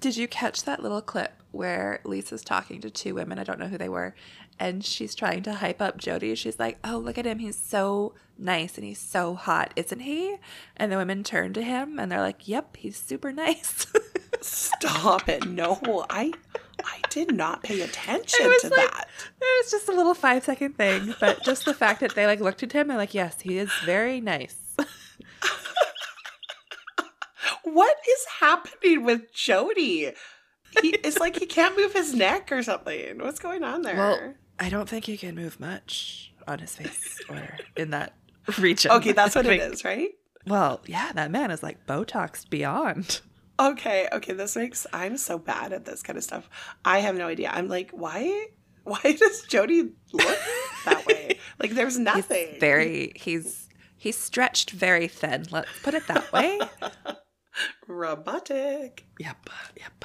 [0.00, 3.38] Did you catch that little clip where Lisa's talking to two women?
[3.38, 4.14] I don't know who they were.
[4.58, 6.34] And she's trying to hype up Jody.
[6.36, 7.38] She's like, oh, look at him.
[7.38, 10.38] He's so nice and he's so hot, isn't he?
[10.78, 13.86] And the women turn to him and they're like, yep, he's super nice.
[14.40, 15.46] Stop it.
[15.46, 16.32] No, I
[16.84, 19.08] I did not pay attention It was to like- that.
[19.40, 22.40] It was just a little five second thing, but just the fact that they like
[22.40, 24.56] looked at him and like, yes, he is very nice.
[27.62, 30.12] What is happening with Jody?
[30.82, 33.18] He it's like he can't move his neck or something.
[33.18, 33.96] What's going on there?
[33.96, 38.14] Well, I don't think he can move much on his face or in that
[38.58, 38.90] region.
[38.92, 40.10] okay, that's what it is, right?
[40.46, 43.20] Well, yeah, that man is like Botox beyond.
[43.60, 46.48] Okay, okay, this makes I'm so bad at this kind of stuff.
[46.82, 47.50] I have no idea.
[47.52, 48.46] I'm like, why
[48.84, 50.38] why does Jody look
[50.86, 51.38] that way?
[51.58, 52.48] Like there's nothing.
[52.52, 53.68] He's very he's
[53.98, 55.44] he's stretched very thin.
[55.50, 56.58] Let's put it that way.
[57.86, 59.04] Robotic.
[59.18, 60.04] Yep, yep.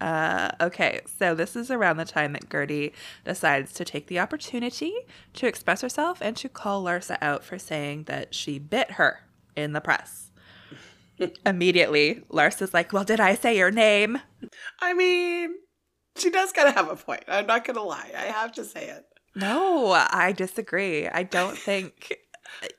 [0.00, 2.92] Uh, okay, so this is around the time that Guerdy
[3.24, 4.92] decides to take the opportunity
[5.34, 9.20] to express herself and to call Larsa out for saying that she bit her
[9.54, 10.31] in the press.
[11.46, 14.18] Immediately, Larsa's like, Well, did I say your name?
[14.80, 15.54] I mean,
[16.16, 17.24] she does kind of have a point.
[17.28, 18.10] I'm not going to lie.
[18.16, 19.04] I have to say it.
[19.34, 21.08] No, I disagree.
[21.08, 22.14] I don't think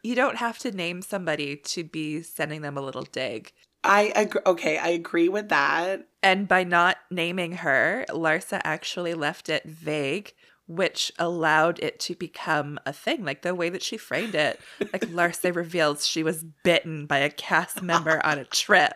[0.04, 3.52] you don't have to name somebody to be sending them a little dig.
[3.84, 4.42] I agree.
[4.46, 6.08] Okay, I agree with that.
[6.22, 10.34] And by not naming her, Larsa actually left it vague,
[10.76, 13.24] which allowed it to become a thing.
[13.24, 17.30] Like the way that she framed it, like Larsa reveals she was bitten by a
[17.30, 18.94] cast member on a trip.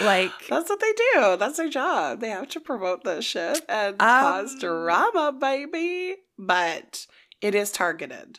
[0.00, 1.36] Like That's what they do.
[1.36, 2.20] That's their job.
[2.20, 6.16] They have to promote this shit and Um, cause drama, baby.
[6.38, 7.06] But
[7.40, 8.38] it is targeted.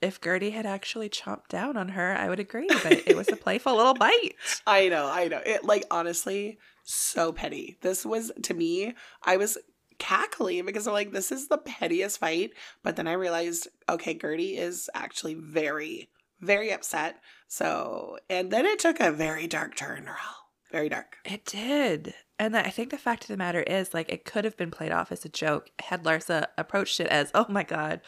[0.00, 3.36] if Guerdy had actually chomped down on her, I would agree, but it was a
[3.36, 4.34] playful little bite.
[4.66, 5.40] I know, I know.
[5.44, 7.78] It like honestly, so petty.
[7.82, 9.58] This was to me, I was
[10.02, 12.50] cackling because I'm like, this is the pettiest fight.
[12.82, 16.08] But then I realized, okay, Guerdy is actually very,
[16.40, 17.20] very upset.
[17.46, 20.42] So and then it took a very dark turn, Raul.
[20.72, 21.18] Very dark.
[21.24, 22.14] It did.
[22.38, 24.90] And I think the fact of the matter is, like, it could have been played
[24.90, 28.00] off as a joke had Larsa approached it as, oh my God,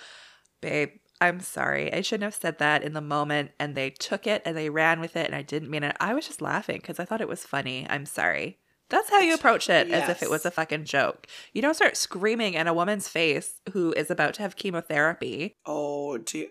[0.60, 0.88] babe,
[1.20, 1.92] I'm sorry.
[1.92, 3.52] I shouldn't have said that in the moment.
[3.60, 5.26] And they took it and they ran with it.
[5.26, 5.96] And I didn't mean it.
[6.00, 7.86] I was just laughing because I thought it was funny.
[7.88, 8.58] I'm sorry.
[8.90, 11.26] That's how you approach it as if it was a fucking joke.
[11.52, 15.56] You don't start screaming in a woman's face who is about to have chemotherapy.
[15.66, 16.48] Oh, do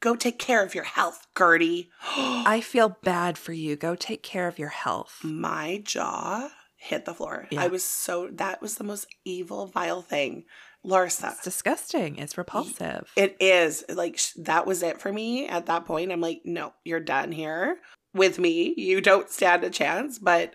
[0.00, 1.88] go take care of your health, Guerdy.
[2.16, 3.76] I feel bad for you.
[3.76, 5.20] Go take care of your health.
[5.22, 7.46] my jaw hit the floor.
[7.50, 7.62] Yeah.
[7.62, 10.44] I was so that was the most evil, vile thing.
[10.84, 11.32] Larsa.
[11.32, 12.16] It's disgusting.
[12.16, 13.10] It's repulsive.
[13.16, 16.12] It is like sh- that was it for me at that point.
[16.12, 17.78] I'm like, no, you're done here
[18.14, 18.72] with me.
[18.76, 20.18] You don't stand a chance.
[20.20, 20.54] But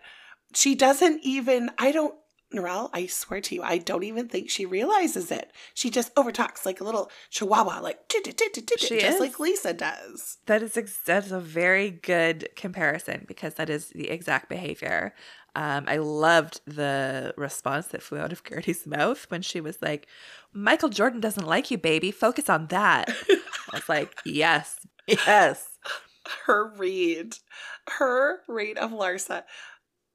[0.53, 1.71] she doesn't even.
[1.77, 2.15] I don't.
[2.53, 5.53] Narelle, I swear to you, I don't even think she realizes it.
[5.73, 8.09] She just overtalks like a little chihuahua, like
[8.99, 9.19] just is.
[9.21, 10.37] like Lisa does.
[10.47, 15.13] That is ex- that's a very good comparison because that is the exact behavior.
[15.55, 20.07] Um, I loved the response that flew out of Guerdy's mouth when she was like,
[20.51, 22.11] "Michael Jordan doesn't like you, baby.
[22.11, 23.39] Focus on that." I
[23.71, 25.69] was like, "Yes, yes."
[26.45, 27.37] her read,
[27.87, 29.43] her read of Larsa.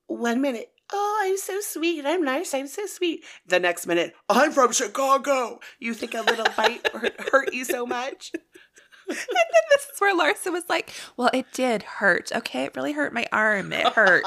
[0.07, 2.05] One minute, oh, I'm so sweet.
[2.07, 2.55] I'm nice.
[2.55, 3.25] I'm so sweet.
[3.47, 5.61] The next minute, I'm from Chicago.
[5.79, 8.33] You think a little bite hurt, hurt you so much?
[9.09, 12.33] And then this is where Larsa was like, "Well, it did hurt.
[12.35, 13.73] Okay, it really hurt my arm.
[13.73, 14.25] It hurt."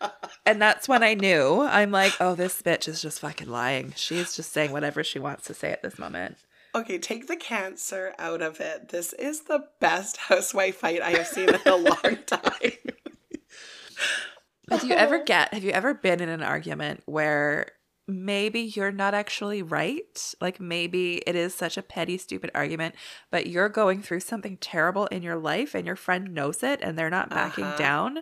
[0.46, 1.62] and that's when I knew.
[1.62, 3.94] I'm like, "Oh, this bitch is just fucking lying.
[3.96, 6.36] She's just saying whatever she wants to say at this moment."
[6.74, 8.90] Okay, take the cancer out of it.
[8.90, 12.72] This is the best housewife fight I have seen in a long time.
[14.68, 17.72] But you ever get, have you ever been in an argument where
[18.08, 20.34] maybe you're not actually right?
[20.40, 22.94] Like maybe it is such a petty, stupid argument,
[23.30, 26.98] but you're going through something terrible in your life and your friend knows it and
[26.98, 27.76] they're not backing Uh-huh.
[27.78, 28.18] down?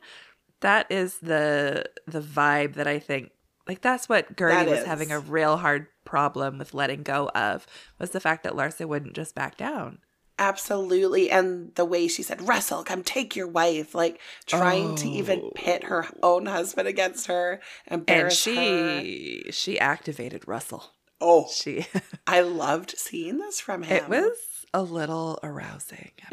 [0.60, 3.30] That is the the vibe that I think
[3.66, 4.86] like that's what Guerdy That was is.
[4.86, 7.66] having a real hard problem with letting go of
[7.98, 9.98] was the fact that Larsa wouldn't just back down.
[10.40, 11.30] Absolutely.
[11.30, 15.52] And the way she said, Russell, come take your wife, like trying to even Oh.
[15.54, 16.36] pit her oh.
[16.36, 18.52] own husband against her, And embarrass her.
[18.54, 20.94] she she activated Russell.
[21.20, 21.86] Oh, She
[22.26, 23.96] I loved seeing this from him.
[23.98, 24.38] It was
[24.72, 26.12] a little arousing.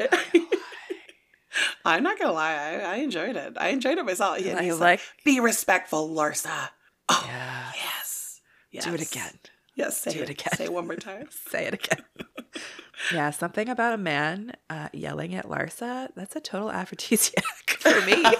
[1.84, 3.54] I'm not gonna lie, I, I enjoyed it.
[3.58, 4.38] I enjoyed it myself.
[4.38, 6.70] He- I he's like, like, be respectful, Larsa.
[7.10, 7.72] Oh yeah.
[7.74, 8.40] yes.
[8.70, 8.84] yes.
[8.86, 9.38] Do it again.
[9.78, 10.56] Yes, say Do it again.
[10.56, 11.28] Say it one more time.
[11.50, 12.04] Say it again.
[13.14, 17.44] yeah, something about a man uh, yelling at Larsa, that's a total aphrodisiac
[17.78, 18.24] for me.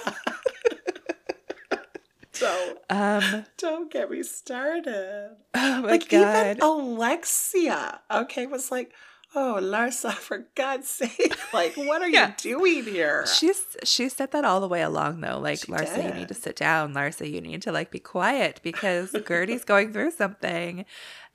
[2.31, 5.35] So um, don't get me started.
[5.55, 6.55] oh my like God.
[6.55, 8.93] even Alexia, okay, was like,
[9.35, 11.35] "Oh, Larsa, for God's sake!
[11.53, 12.29] Like, what are Yeah.
[12.29, 15.39] you doing here?" She's she said that all the way along though.
[15.39, 16.93] Like She Larsa, you need to sit down.
[16.93, 20.85] Larsa, you need to like be quiet because Guerdy's going through something.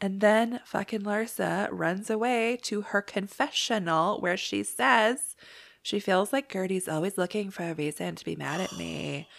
[0.00, 5.36] And then fucking Larsa runs away to her confessional where she says
[5.82, 9.28] she feels like Guerdy's always looking for a reason to be mad at me.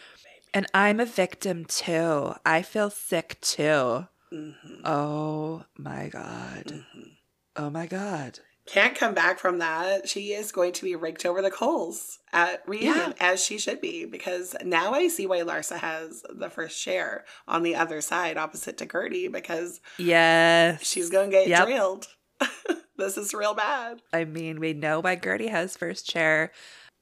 [0.54, 2.34] And I'm a victim too.
[2.46, 4.08] I feel sick too.
[4.32, 6.64] Mhm, Oh my God.
[6.68, 7.15] mhm.
[7.56, 8.40] Oh my God.
[8.68, 10.10] Can't come back from that.
[10.10, 14.06] She is going to be raked over the coals at reunion, as she should be,
[14.06, 18.78] because now I see why Larsa has the first share on the other side, opposite
[18.80, 20.84] to Guerdy, because Yes.
[20.84, 21.66] she's going to get Yep.
[21.68, 22.08] drilled.
[22.98, 24.02] this is real bad.
[24.12, 26.52] I mean, we know why Guerdy has first chair.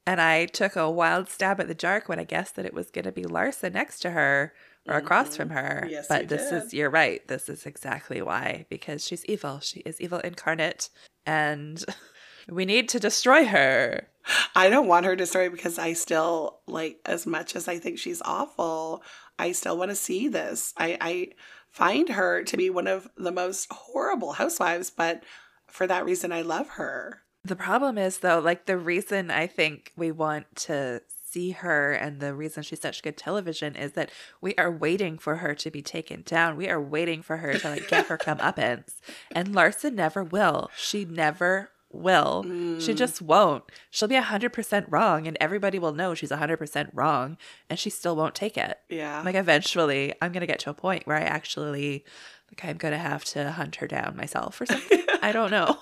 [0.06, 2.92] And I took a wild stab at the dark when I guessed that it was
[2.92, 4.54] going to be Larsa next to her
[4.88, 5.82] or across from her.
[5.84, 5.92] Mm-hmm.
[5.92, 6.64] Yes, but this did.
[6.64, 7.26] is, you're right.
[7.28, 8.66] This is exactly why.
[8.70, 9.60] Because she's evil.
[9.60, 10.90] She is evil incarnate.
[11.26, 11.84] And
[12.50, 14.08] we need to destroy her.
[14.56, 18.22] I don't want her destroyed because I still like as much as I think she's
[18.24, 19.04] awful,
[19.38, 20.74] I still want to see this.
[20.78, 21.28] I, I
[21.70, 25.24] find her to be one of the most horrible housewives, but
[25.68, 27.24] for that reason I love her.
[27.46, 31.02] The problem is, though, like the reason I think we want to
[31.34, 35.38] see her and the reason she's such good television is that we are waiting for
[35.38, 36.56] her to be taken down.
[36.56, 39.00] We are waiting for her to like get her comeuppance.
[39.32, 40.70] And Larsa never will.
[40.78, 42.44] She never will.
[42.44, 42.96] She mm.
[42.96, 43.64] just won't.
[43.90, 47.38] She'll be 100% wrong and everybody will know she's 100% wrong
[47.70, 48.78] and she still won't take it.
[48.90, 49.22] Yeah.
[49.24, 52.06] Like eventually I'm going to get to a point where I actually
[52.50, 55.04] like I'm going to have to hunt her down myself or something.
[55.22, 55.80] I don't know.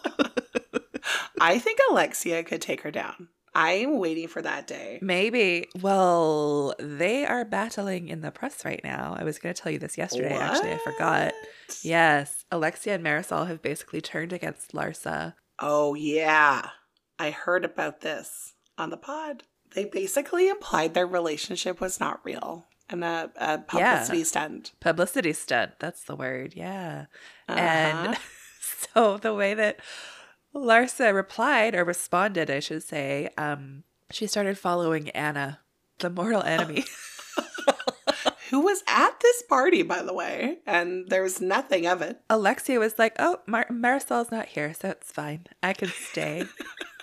[1.41, 3.27] I think Alexia could take her down.
[3.53, 4.99] I'm waiting for that day.
[5.01, 5.67] Maybe.
[5.81, 9.15] Well, they are battling in the press right now.
[9.19, 10.33] I was going to tell you this yesterday.
[10.33, 11.33] Actually, I forgot.
[11.83, 15.33] Yes, Alexia and Marysol have basically turned against Larsa.
[15.59, 16.69] Oh, yeah.
[17.19, 19.43] I heard about this on the pod.
[19.75, 24.23] They basically implied their relationship was not real and a, a publicity Yeah.
[24.23, 24.71] stunt.
[24.81, 25.71] Publicity stunt.
[25.79, 26.53] That's the word.
[26.55, 27.05] Yeah.
[27.47, 27.59] Uh-huh.
[27.59, 28.17] And
[28.93, 29.79] so the way that
[30.55, 35.59] Larsa replied or responded, I should say, um, she started following Anna,
[35.99, 36.83] the mortal enemy.
[38.51, 42.19] who was at this party, by the way, and there was nothing of it.
[42.29, 45.47] Alexia was like, "Oh, Mar- Marysol's not here, so it's fine.
[45.63, 46.43] I can stay.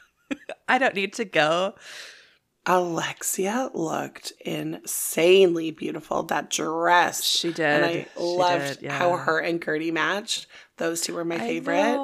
[0.68, 1.74] I don't need to go."
[2.66, 6.24] Alexia looked insanely beautiful.
[6.24, 7.24] That dress.
[7.24, 7.60] She did.
[7.60, 10.46] And I She loved did, how her and Guerdy matched.
[10.76, 11.96] Those two were my favorite.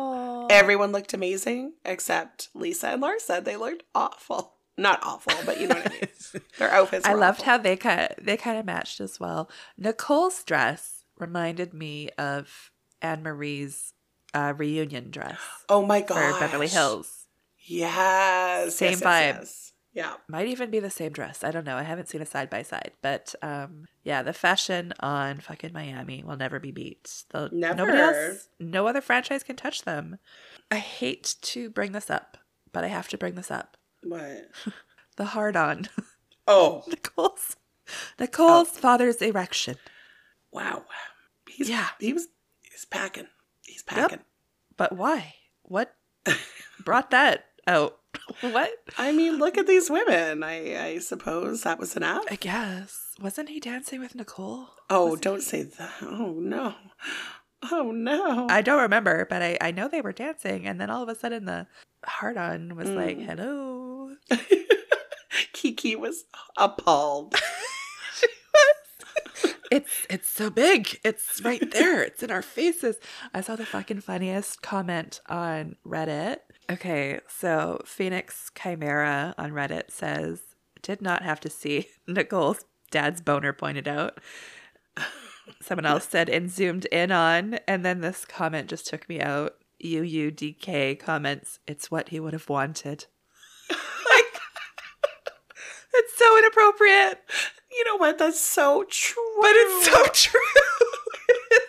[0.51, 3.43] Everyone looked amazing except Lisa and Larsa.
[3.45, 4.55] They looked awful.
[4.77, 6.43] Not awful, but you know what I mean.
[6.59, 7.07] Their outfits.
[7.07, 7.53] I loved awful.
[7.53, 9.49] how they kind of, they kind of matched as well.
[9.79, 13.93] Nicole's dress reminded me of Annemarie's
[14.35, 15.39] uh, reunion dress
[15.69, 16.41] Oh my for god.
[16.41, 17.27] Beverly Hills.
[17.67, 18.75] Yes.
[18.75, 19.39] Same yes, yes, vibe.
[19.39, 19.64] yes.
[19.95, 20.15] Yeah.
[20.29, 21.45] Might even be the same dress.
[21.45, 21.77] I don't know.
[21.77, 26.23] I haven't seen a side by side, but um, yeah, the fashion on fucking Miami
[26.25, 27.23] will never be beat.
[27.31, 27.97] The, Nobody Never.
[28.31, 30.19] else, no other franchise can touch them.
[30.71, 32.37] I hate to bring this up,
[32.73, 33.77] but I have to bring this up.
[34.03, 34.51] What?
[35.17, 35.89] The hard on
[36.49, 37.55] Oh, Nicole's
[38.19, 39.77] Nicole's father's erection.
[40.51, 40.83] wow.
[41.49, 41.87] He's Yeah.
[42.01, 42.27] He was.
[42.63, 43.29] He's packing.
[43.65, 44.19] He's packing.
[44.77, 45.35] But why?
[45.63, 45.95] What
[46.85, 47.97] brought that out?
[48.41, 48.71] what?
[48.99, 50.43] I mean, look at these women.
[50.43, 52.25] I I suppose that was enough.
[52.31, 54.69] I guess wasn't he dancing with Nicole?
[54.91, 55.91] Oh, Was don't say that.
[56.03, 56.75] Oh no.
[57.71, 58.47] Oh no.
[58.51, 61.15] I don't remember, but I, I know they were dancing, and then all of a
[61.15, 61.67] sudden the
[62.05, 63.27] hard on was like, Mm.
[63.27, 64.11] "Hello."
[65.53, 66.25] Kiki was
[66.57, 67.35] appalled.
[69.71, 71.01] It's it's so big.
[71.05, 72.03] It's right there.
[72.03, 72.97] It's in our faces.
[73.33, 76.37] I saw the fucking funniest comment on Reddit.
[76.71, 80.41] Okay, so Phoenix Chimera on Reddit says,
[80.83, 84.19] "Did not have to see Nicole's dad's boner pointed out."
[85.61, 89.57] Someone else said, "And zoomed in on," and then this comment just took me out.
[89.85, 93.07] UUDK comments, "It's what he would have wanted."
[93.71, 94.41] like,
[95.95, 97.21] it's so inappropriate.
[97.71, 98.19] You know what?
[98.19, 99.23] That's so true.
[99.43, 100.41] But it's so true.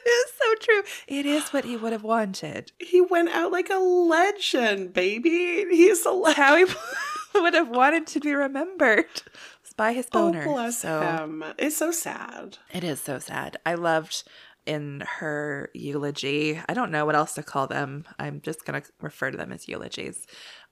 [0.05, 0.83] It is so true.
[1.07, 2.71] It is what he would have wanted.
[2.79, 5.65] He went out like a legend, baby.
[5.69, 6.37] He's a legend.
[6.37, 6.65] How he
[7.35, 9.05] would have wanted to be remembered
[9.63, 11.43] was by his Oh, bless so him.
[11.57, 12.57] It's so sad.
[12.71, 13.57] it is so sad.
[13.65, 14.23] I loved
[14.65, 16.59] in her eulogy.
[16.67, 18.05] I don't know what else to call them.
[18.17, 20.25] I'm just gonna refer to them as eulogies.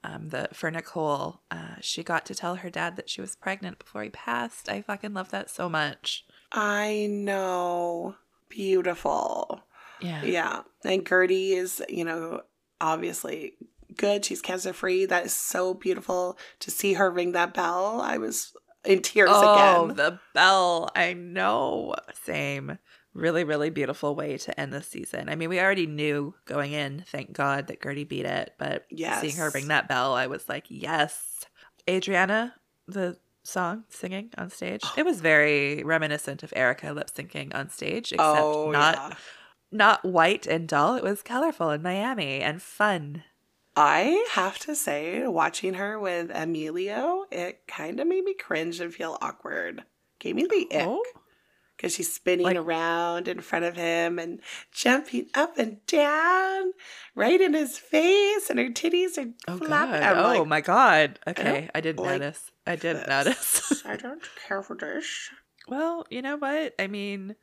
[0.03, 3.77] Um, the for Nicole, uh, she got to tell her dad that she was pregnant
[3.79, 4.67] before he passed.
[4.67, 6.25] I fucking love that so much.
[6.51, 8.15] I know.
[8.53, 9.61] Beautiful.
[9.99, 10.23] Yeah.
[10.23, 10.61] Yeah.
[10.85, 12.41] And Guerdy is, you know,
[12.79, 13.53] obviously
[13.97, 14.23] good.
[14.23, 15.05] She's cancer free.
[15.07, 17.99] That is so beautiful to see her ring that bell.
[17.99, 18.53] I was
[18.85, 19.95] in tears Oh, again.
[19.95, 20.91] the bell.
[20.95, 21.95] I know.
[22.23, 22.77] Same.
[23.15, 25.29] Really, really beautiful way to end the season.
[25.29, 28.53] I mean, we already knew going in, thank God, that Guerdy beat it.
[28.57, 31.45] But seeing her ring that bell, I was like, yes.
[31.89, 32.55] Adriana,
[32.87, 34.93] the song singing on stage, oh.
[34.97, 39.15] it was very reminiscent of Erika lip syncing on stage, except oh, not yeah.
[39.71, 40.95] not white and dull.
[40.95, 43.23] It was colorful in Miami and fun.
[43.75, 48.93] I have to say, watching her with Emilio, it kind of made me cringe and
[48.93, 49.83] feel awkward.
[50.19, 50.85] Gave me the ick.
[50.85, 51.03] Oh,
[51.75, 54.39] because she's spinning Like- around in front of him and
[54.71, 56.71] jumping up and down
[57.15, 59.99] right in his face, and her titties are Oh flapping.
[60.01, 60.17] god.
[60.17, 61.19] Oh like, my god.
[61.27, 62.51] Okay, I didn't like notice.
[62.65, 63.83] I didn't notice.
[63.85, 65.29] I don't care for this.
[65.67, 66.73] well, you know what?
[66.79, 67.35] I mean,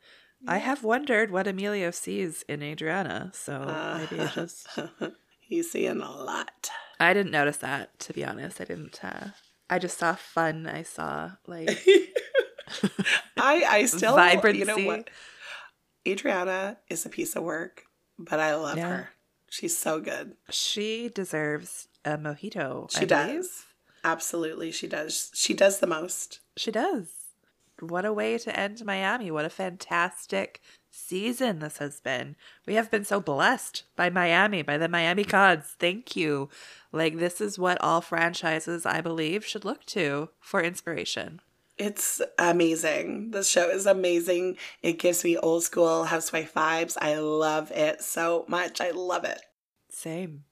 [0.48, 4.66] I have wondered what Emilio sees in Adriana, so Uh, maybe it's just
[5.40, 6.70] He's seeing a lot.
[7.00, 8.60] I didn't notice that to be honest.
[8.60, 9.28] I didn't uh
[9.68, 10.66] I just saw fun.
[10.66, 11.84] I saw like
[13.36, 14.58] I I still vibrancy.
[14.60, 15.10] You know what?
[16.06, 17.84] Adriana is a piece of work,
[18.18, 18.88] but I love Yeah.
[18.88, 19.10] her.
[19.50, 20.36] She's so good.
[20.50, 22.90] She deserves a mojito.
[22.90, 23.26] She I does.
[23.28, 23.66] believe.
[24.04, 25.30] Absolutely, she does.
[25.34, 26.40] She does the most.
[26.56, 27.08] She does.
[27.80, 29.30] What a way to end Miami.
[29.30, 30.60] What a fantastic
[30.90, 32.36] season this has been.
[32.66, 35.76] We have been so blessed by Miami, by the Miami Gods.
[35.78, 36.48] Thank you.
[36.92, 41.40] Like, this is what all franchises, I believe, should look to for inspiration.
[41.80, 43.30] It's amazing.
[43.30, 44.58] The show is amazing.
[44.82, 46.96] It gives me old school housewife vibes.
[47.00, 48.80] I love it so much.
[48.80, 49.40] I love it.
[49.88, 50.44] Same.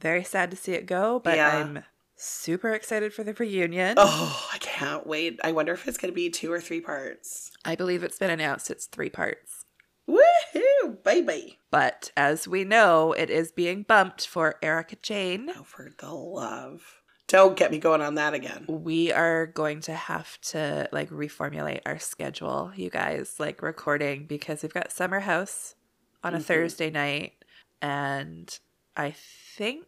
[0.00, 1.58] Very sad to see it go, but Yeah.
[1.58, 1.84] I'm
[2.16, 3.94] super excited for the reunion.
[3.98, 5.38] Oh, I can't wait.
[5.44, 7.50] I wonder if it's going to be two or three parts.
[7.64, 9.64] I believe it's been announced it's three parts.
[10.08, 11.58] Woohoo, baby.
[11.70, 15.50] But as we know, it is being bumped for Erika Jayne.
[15.56, 16.99] Oh, for the love.
[17.30, 18.64] Don't get me going on that again.
[18.68, 24.62] we are going to have to like reformulate our schedule, you guys, like recording because
[24.62, 25.76] we've got Summer House
[26.24, 26.42] on a Mhm.
[26.44, 27.34] Thursday night.
[27.80, 28.58] And
[28.96, 29.86] I think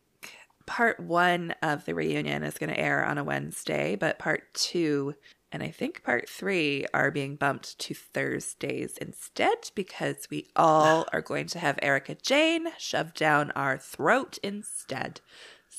[0.67, 5.17] part one of the reunion is going to air on a Wednesday, but part two
[5.51, 11.21] and I think part three are being bumped to Thursdays instead because we all are
[11.21, 15.21] going to have Erika Jayne shoved down our throat instead.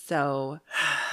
[0.05, 0.59] So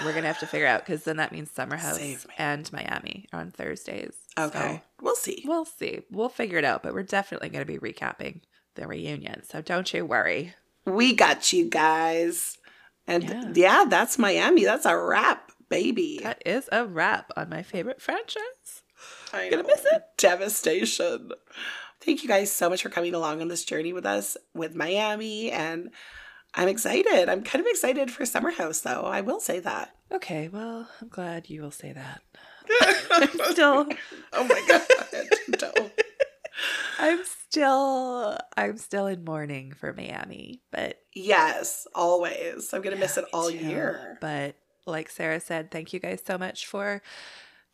[0.04, 3.50] we're gonna have to figure out because then that means Summer House and Miami on
[3.50, 4.14] Thursdays.
[4.38, 5.44] Okay, we'll see.
[5.46, 6.00] We'll see.
[6.10, 8.40] We'll figure it out, but we're definitely gonna be recapping
[8.74, 9.42] the reunion.
[9.44, 10.54] So don't you worry.
[10.86, 12.58] We got you guys.
[13.06, 13.52] And Yeah.
[13.54, 14.64] yeah, that's Miami.
[14.64, 16.20] That's a wrap, baby.
[16.22, 18.82] That is a wrap on my favorite franchise.
[19.32, 20.02] I'm Gonna miss it.
[20.18, 21.30] Devastation.
[22.00, 25.50] Thank you guys so much for coming along on this journey with us with Miami.
[25.50, 25.90] And
[26.54, 27.28] I'm excited.
[27.28, 29.02] I'm kind of excited for Summer House, though.
[29.02, 29.94] I will say that.
[30.12, 32.22] Okay, well, I'm glad you will say that.
[33.10, 33.86] I'm still
[34.32, 35.26] oh my God.
[35.58, 35.92] Don't.
[36.98, 42.72] I'm still I'm still in mourning for Miami, but Yes, always.
[42.72, 43.56] I'm going to miss it all too.
[43.56, 44.18] year.
[44.20, 47.02] But like Sarah said, thank you guys so much for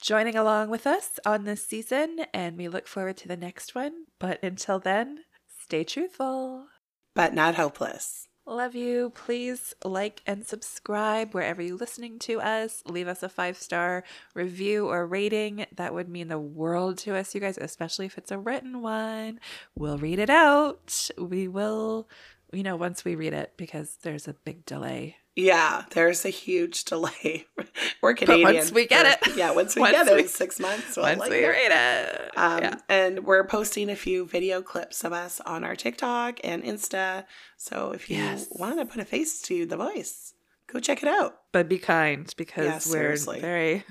[0.01, 4.05] joining along with us on this season, and we look forward to the next one.
[4.18, 5.20] But until then,
[5.62, 6.66] stay truthful.
[7.14, 8.29] But not hopeless.
[8.49, 9.11] Love you.
[9.11, 12.80] Please like and subscribe wherever you're listening to us.
[12.86, 15.66] Leave us a five star review or rating.
[15.74, 19.40] That would mean the world to us, you guys, especially if it's a written one.
[19.74, 21.11] We'll read it out.
[21.18, 22.09] We will,
[22.53, 25.16] you know, once we read it because there's a big delay.
[25.37, 27.45] Yeah, there's a huge delay.
[28.03, 28.55] We're Canadian.
[28.55, 30.97] once we get for- it- Yeah, once we once get it we- in six months.
[30.97, 32.30] we'll Once let we read it.
[32.39, 32.74] Um, yeah.
[32.89, 37.26] And we're posting a few video clips of us on our TikTok and Insta.
[37.59, 38.49] So if you Yes.
[38.51, 40.32] want to put a face to the voice,
[40.72, 41.37] go check it out.
[41.53, 43.84] But be kind because Yeah, we're very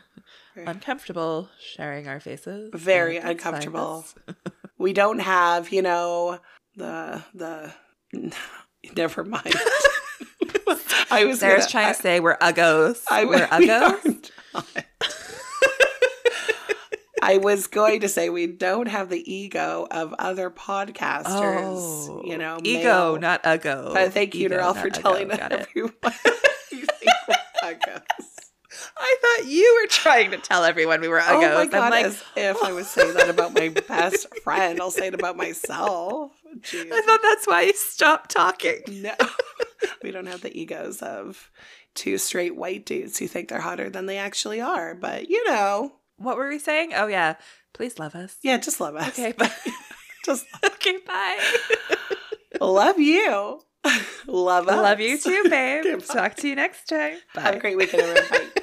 [0.55, 2.71] Very- uncomfortable sharing our faces.
[2.73, 4.05] Very So please find uncomfortable.
[4.77, 6.39] We don't have, you know,
[6.75, 7.73] the the.
[8.95, 9.53] Never mind.
[11.11, 13.03] I was Sarah's gonna- trying I- to say we're uggos.
[13.09, 14.31] I we're we uggos.
[14.53, 14.85] not.
[17.21, 22.37] I was going to say we don't have the ego of other podcasters, Oh, you
[22.37, 23.17] know, ego, male.
[23.19, 23.93] not uggo.
[23.93, 25.91] But thank you, Ego, for telling Got everyone.
[26.71, 28.25] you think we're uggos.
[28.97, 31.33] I thought you were trying to tell everyone we were uggos.
[31.33, 31.91] Oh my I'm god!
[31.91, 35.35] like, as if I would say that about my best friend, I'll say it about
[35.35, 36.31] myself.
[36.61, 36.89] Jeez.
[36.91, 38.81] I thought that's why you stopped talking.
[38.87, 39.13] No,
[40.03, 41.51] we don't have the egos of
[41.93, 44.95] two straight white dudes who think they're hotter than they actually are.
[44.95, 46.93] But you know, What were we saying?
[46.95, 47.35] Oh yeah,
[47.73, 48.37] please love us.
[48.43, 49.09] yeah, just love us.
[49.09, 49.51] Okay, bye.
[50.25, 51.57] just okay, bye.
[52.61, 53.61] love you.
[54.25, 54.75] love us.
[54.77, 56.01] love you too, babe.
[56.03, 57.17] Talk to you next time.
[57.35, 58.29] Have a great weekend, everyone.
[58.55, 58.61] Bye.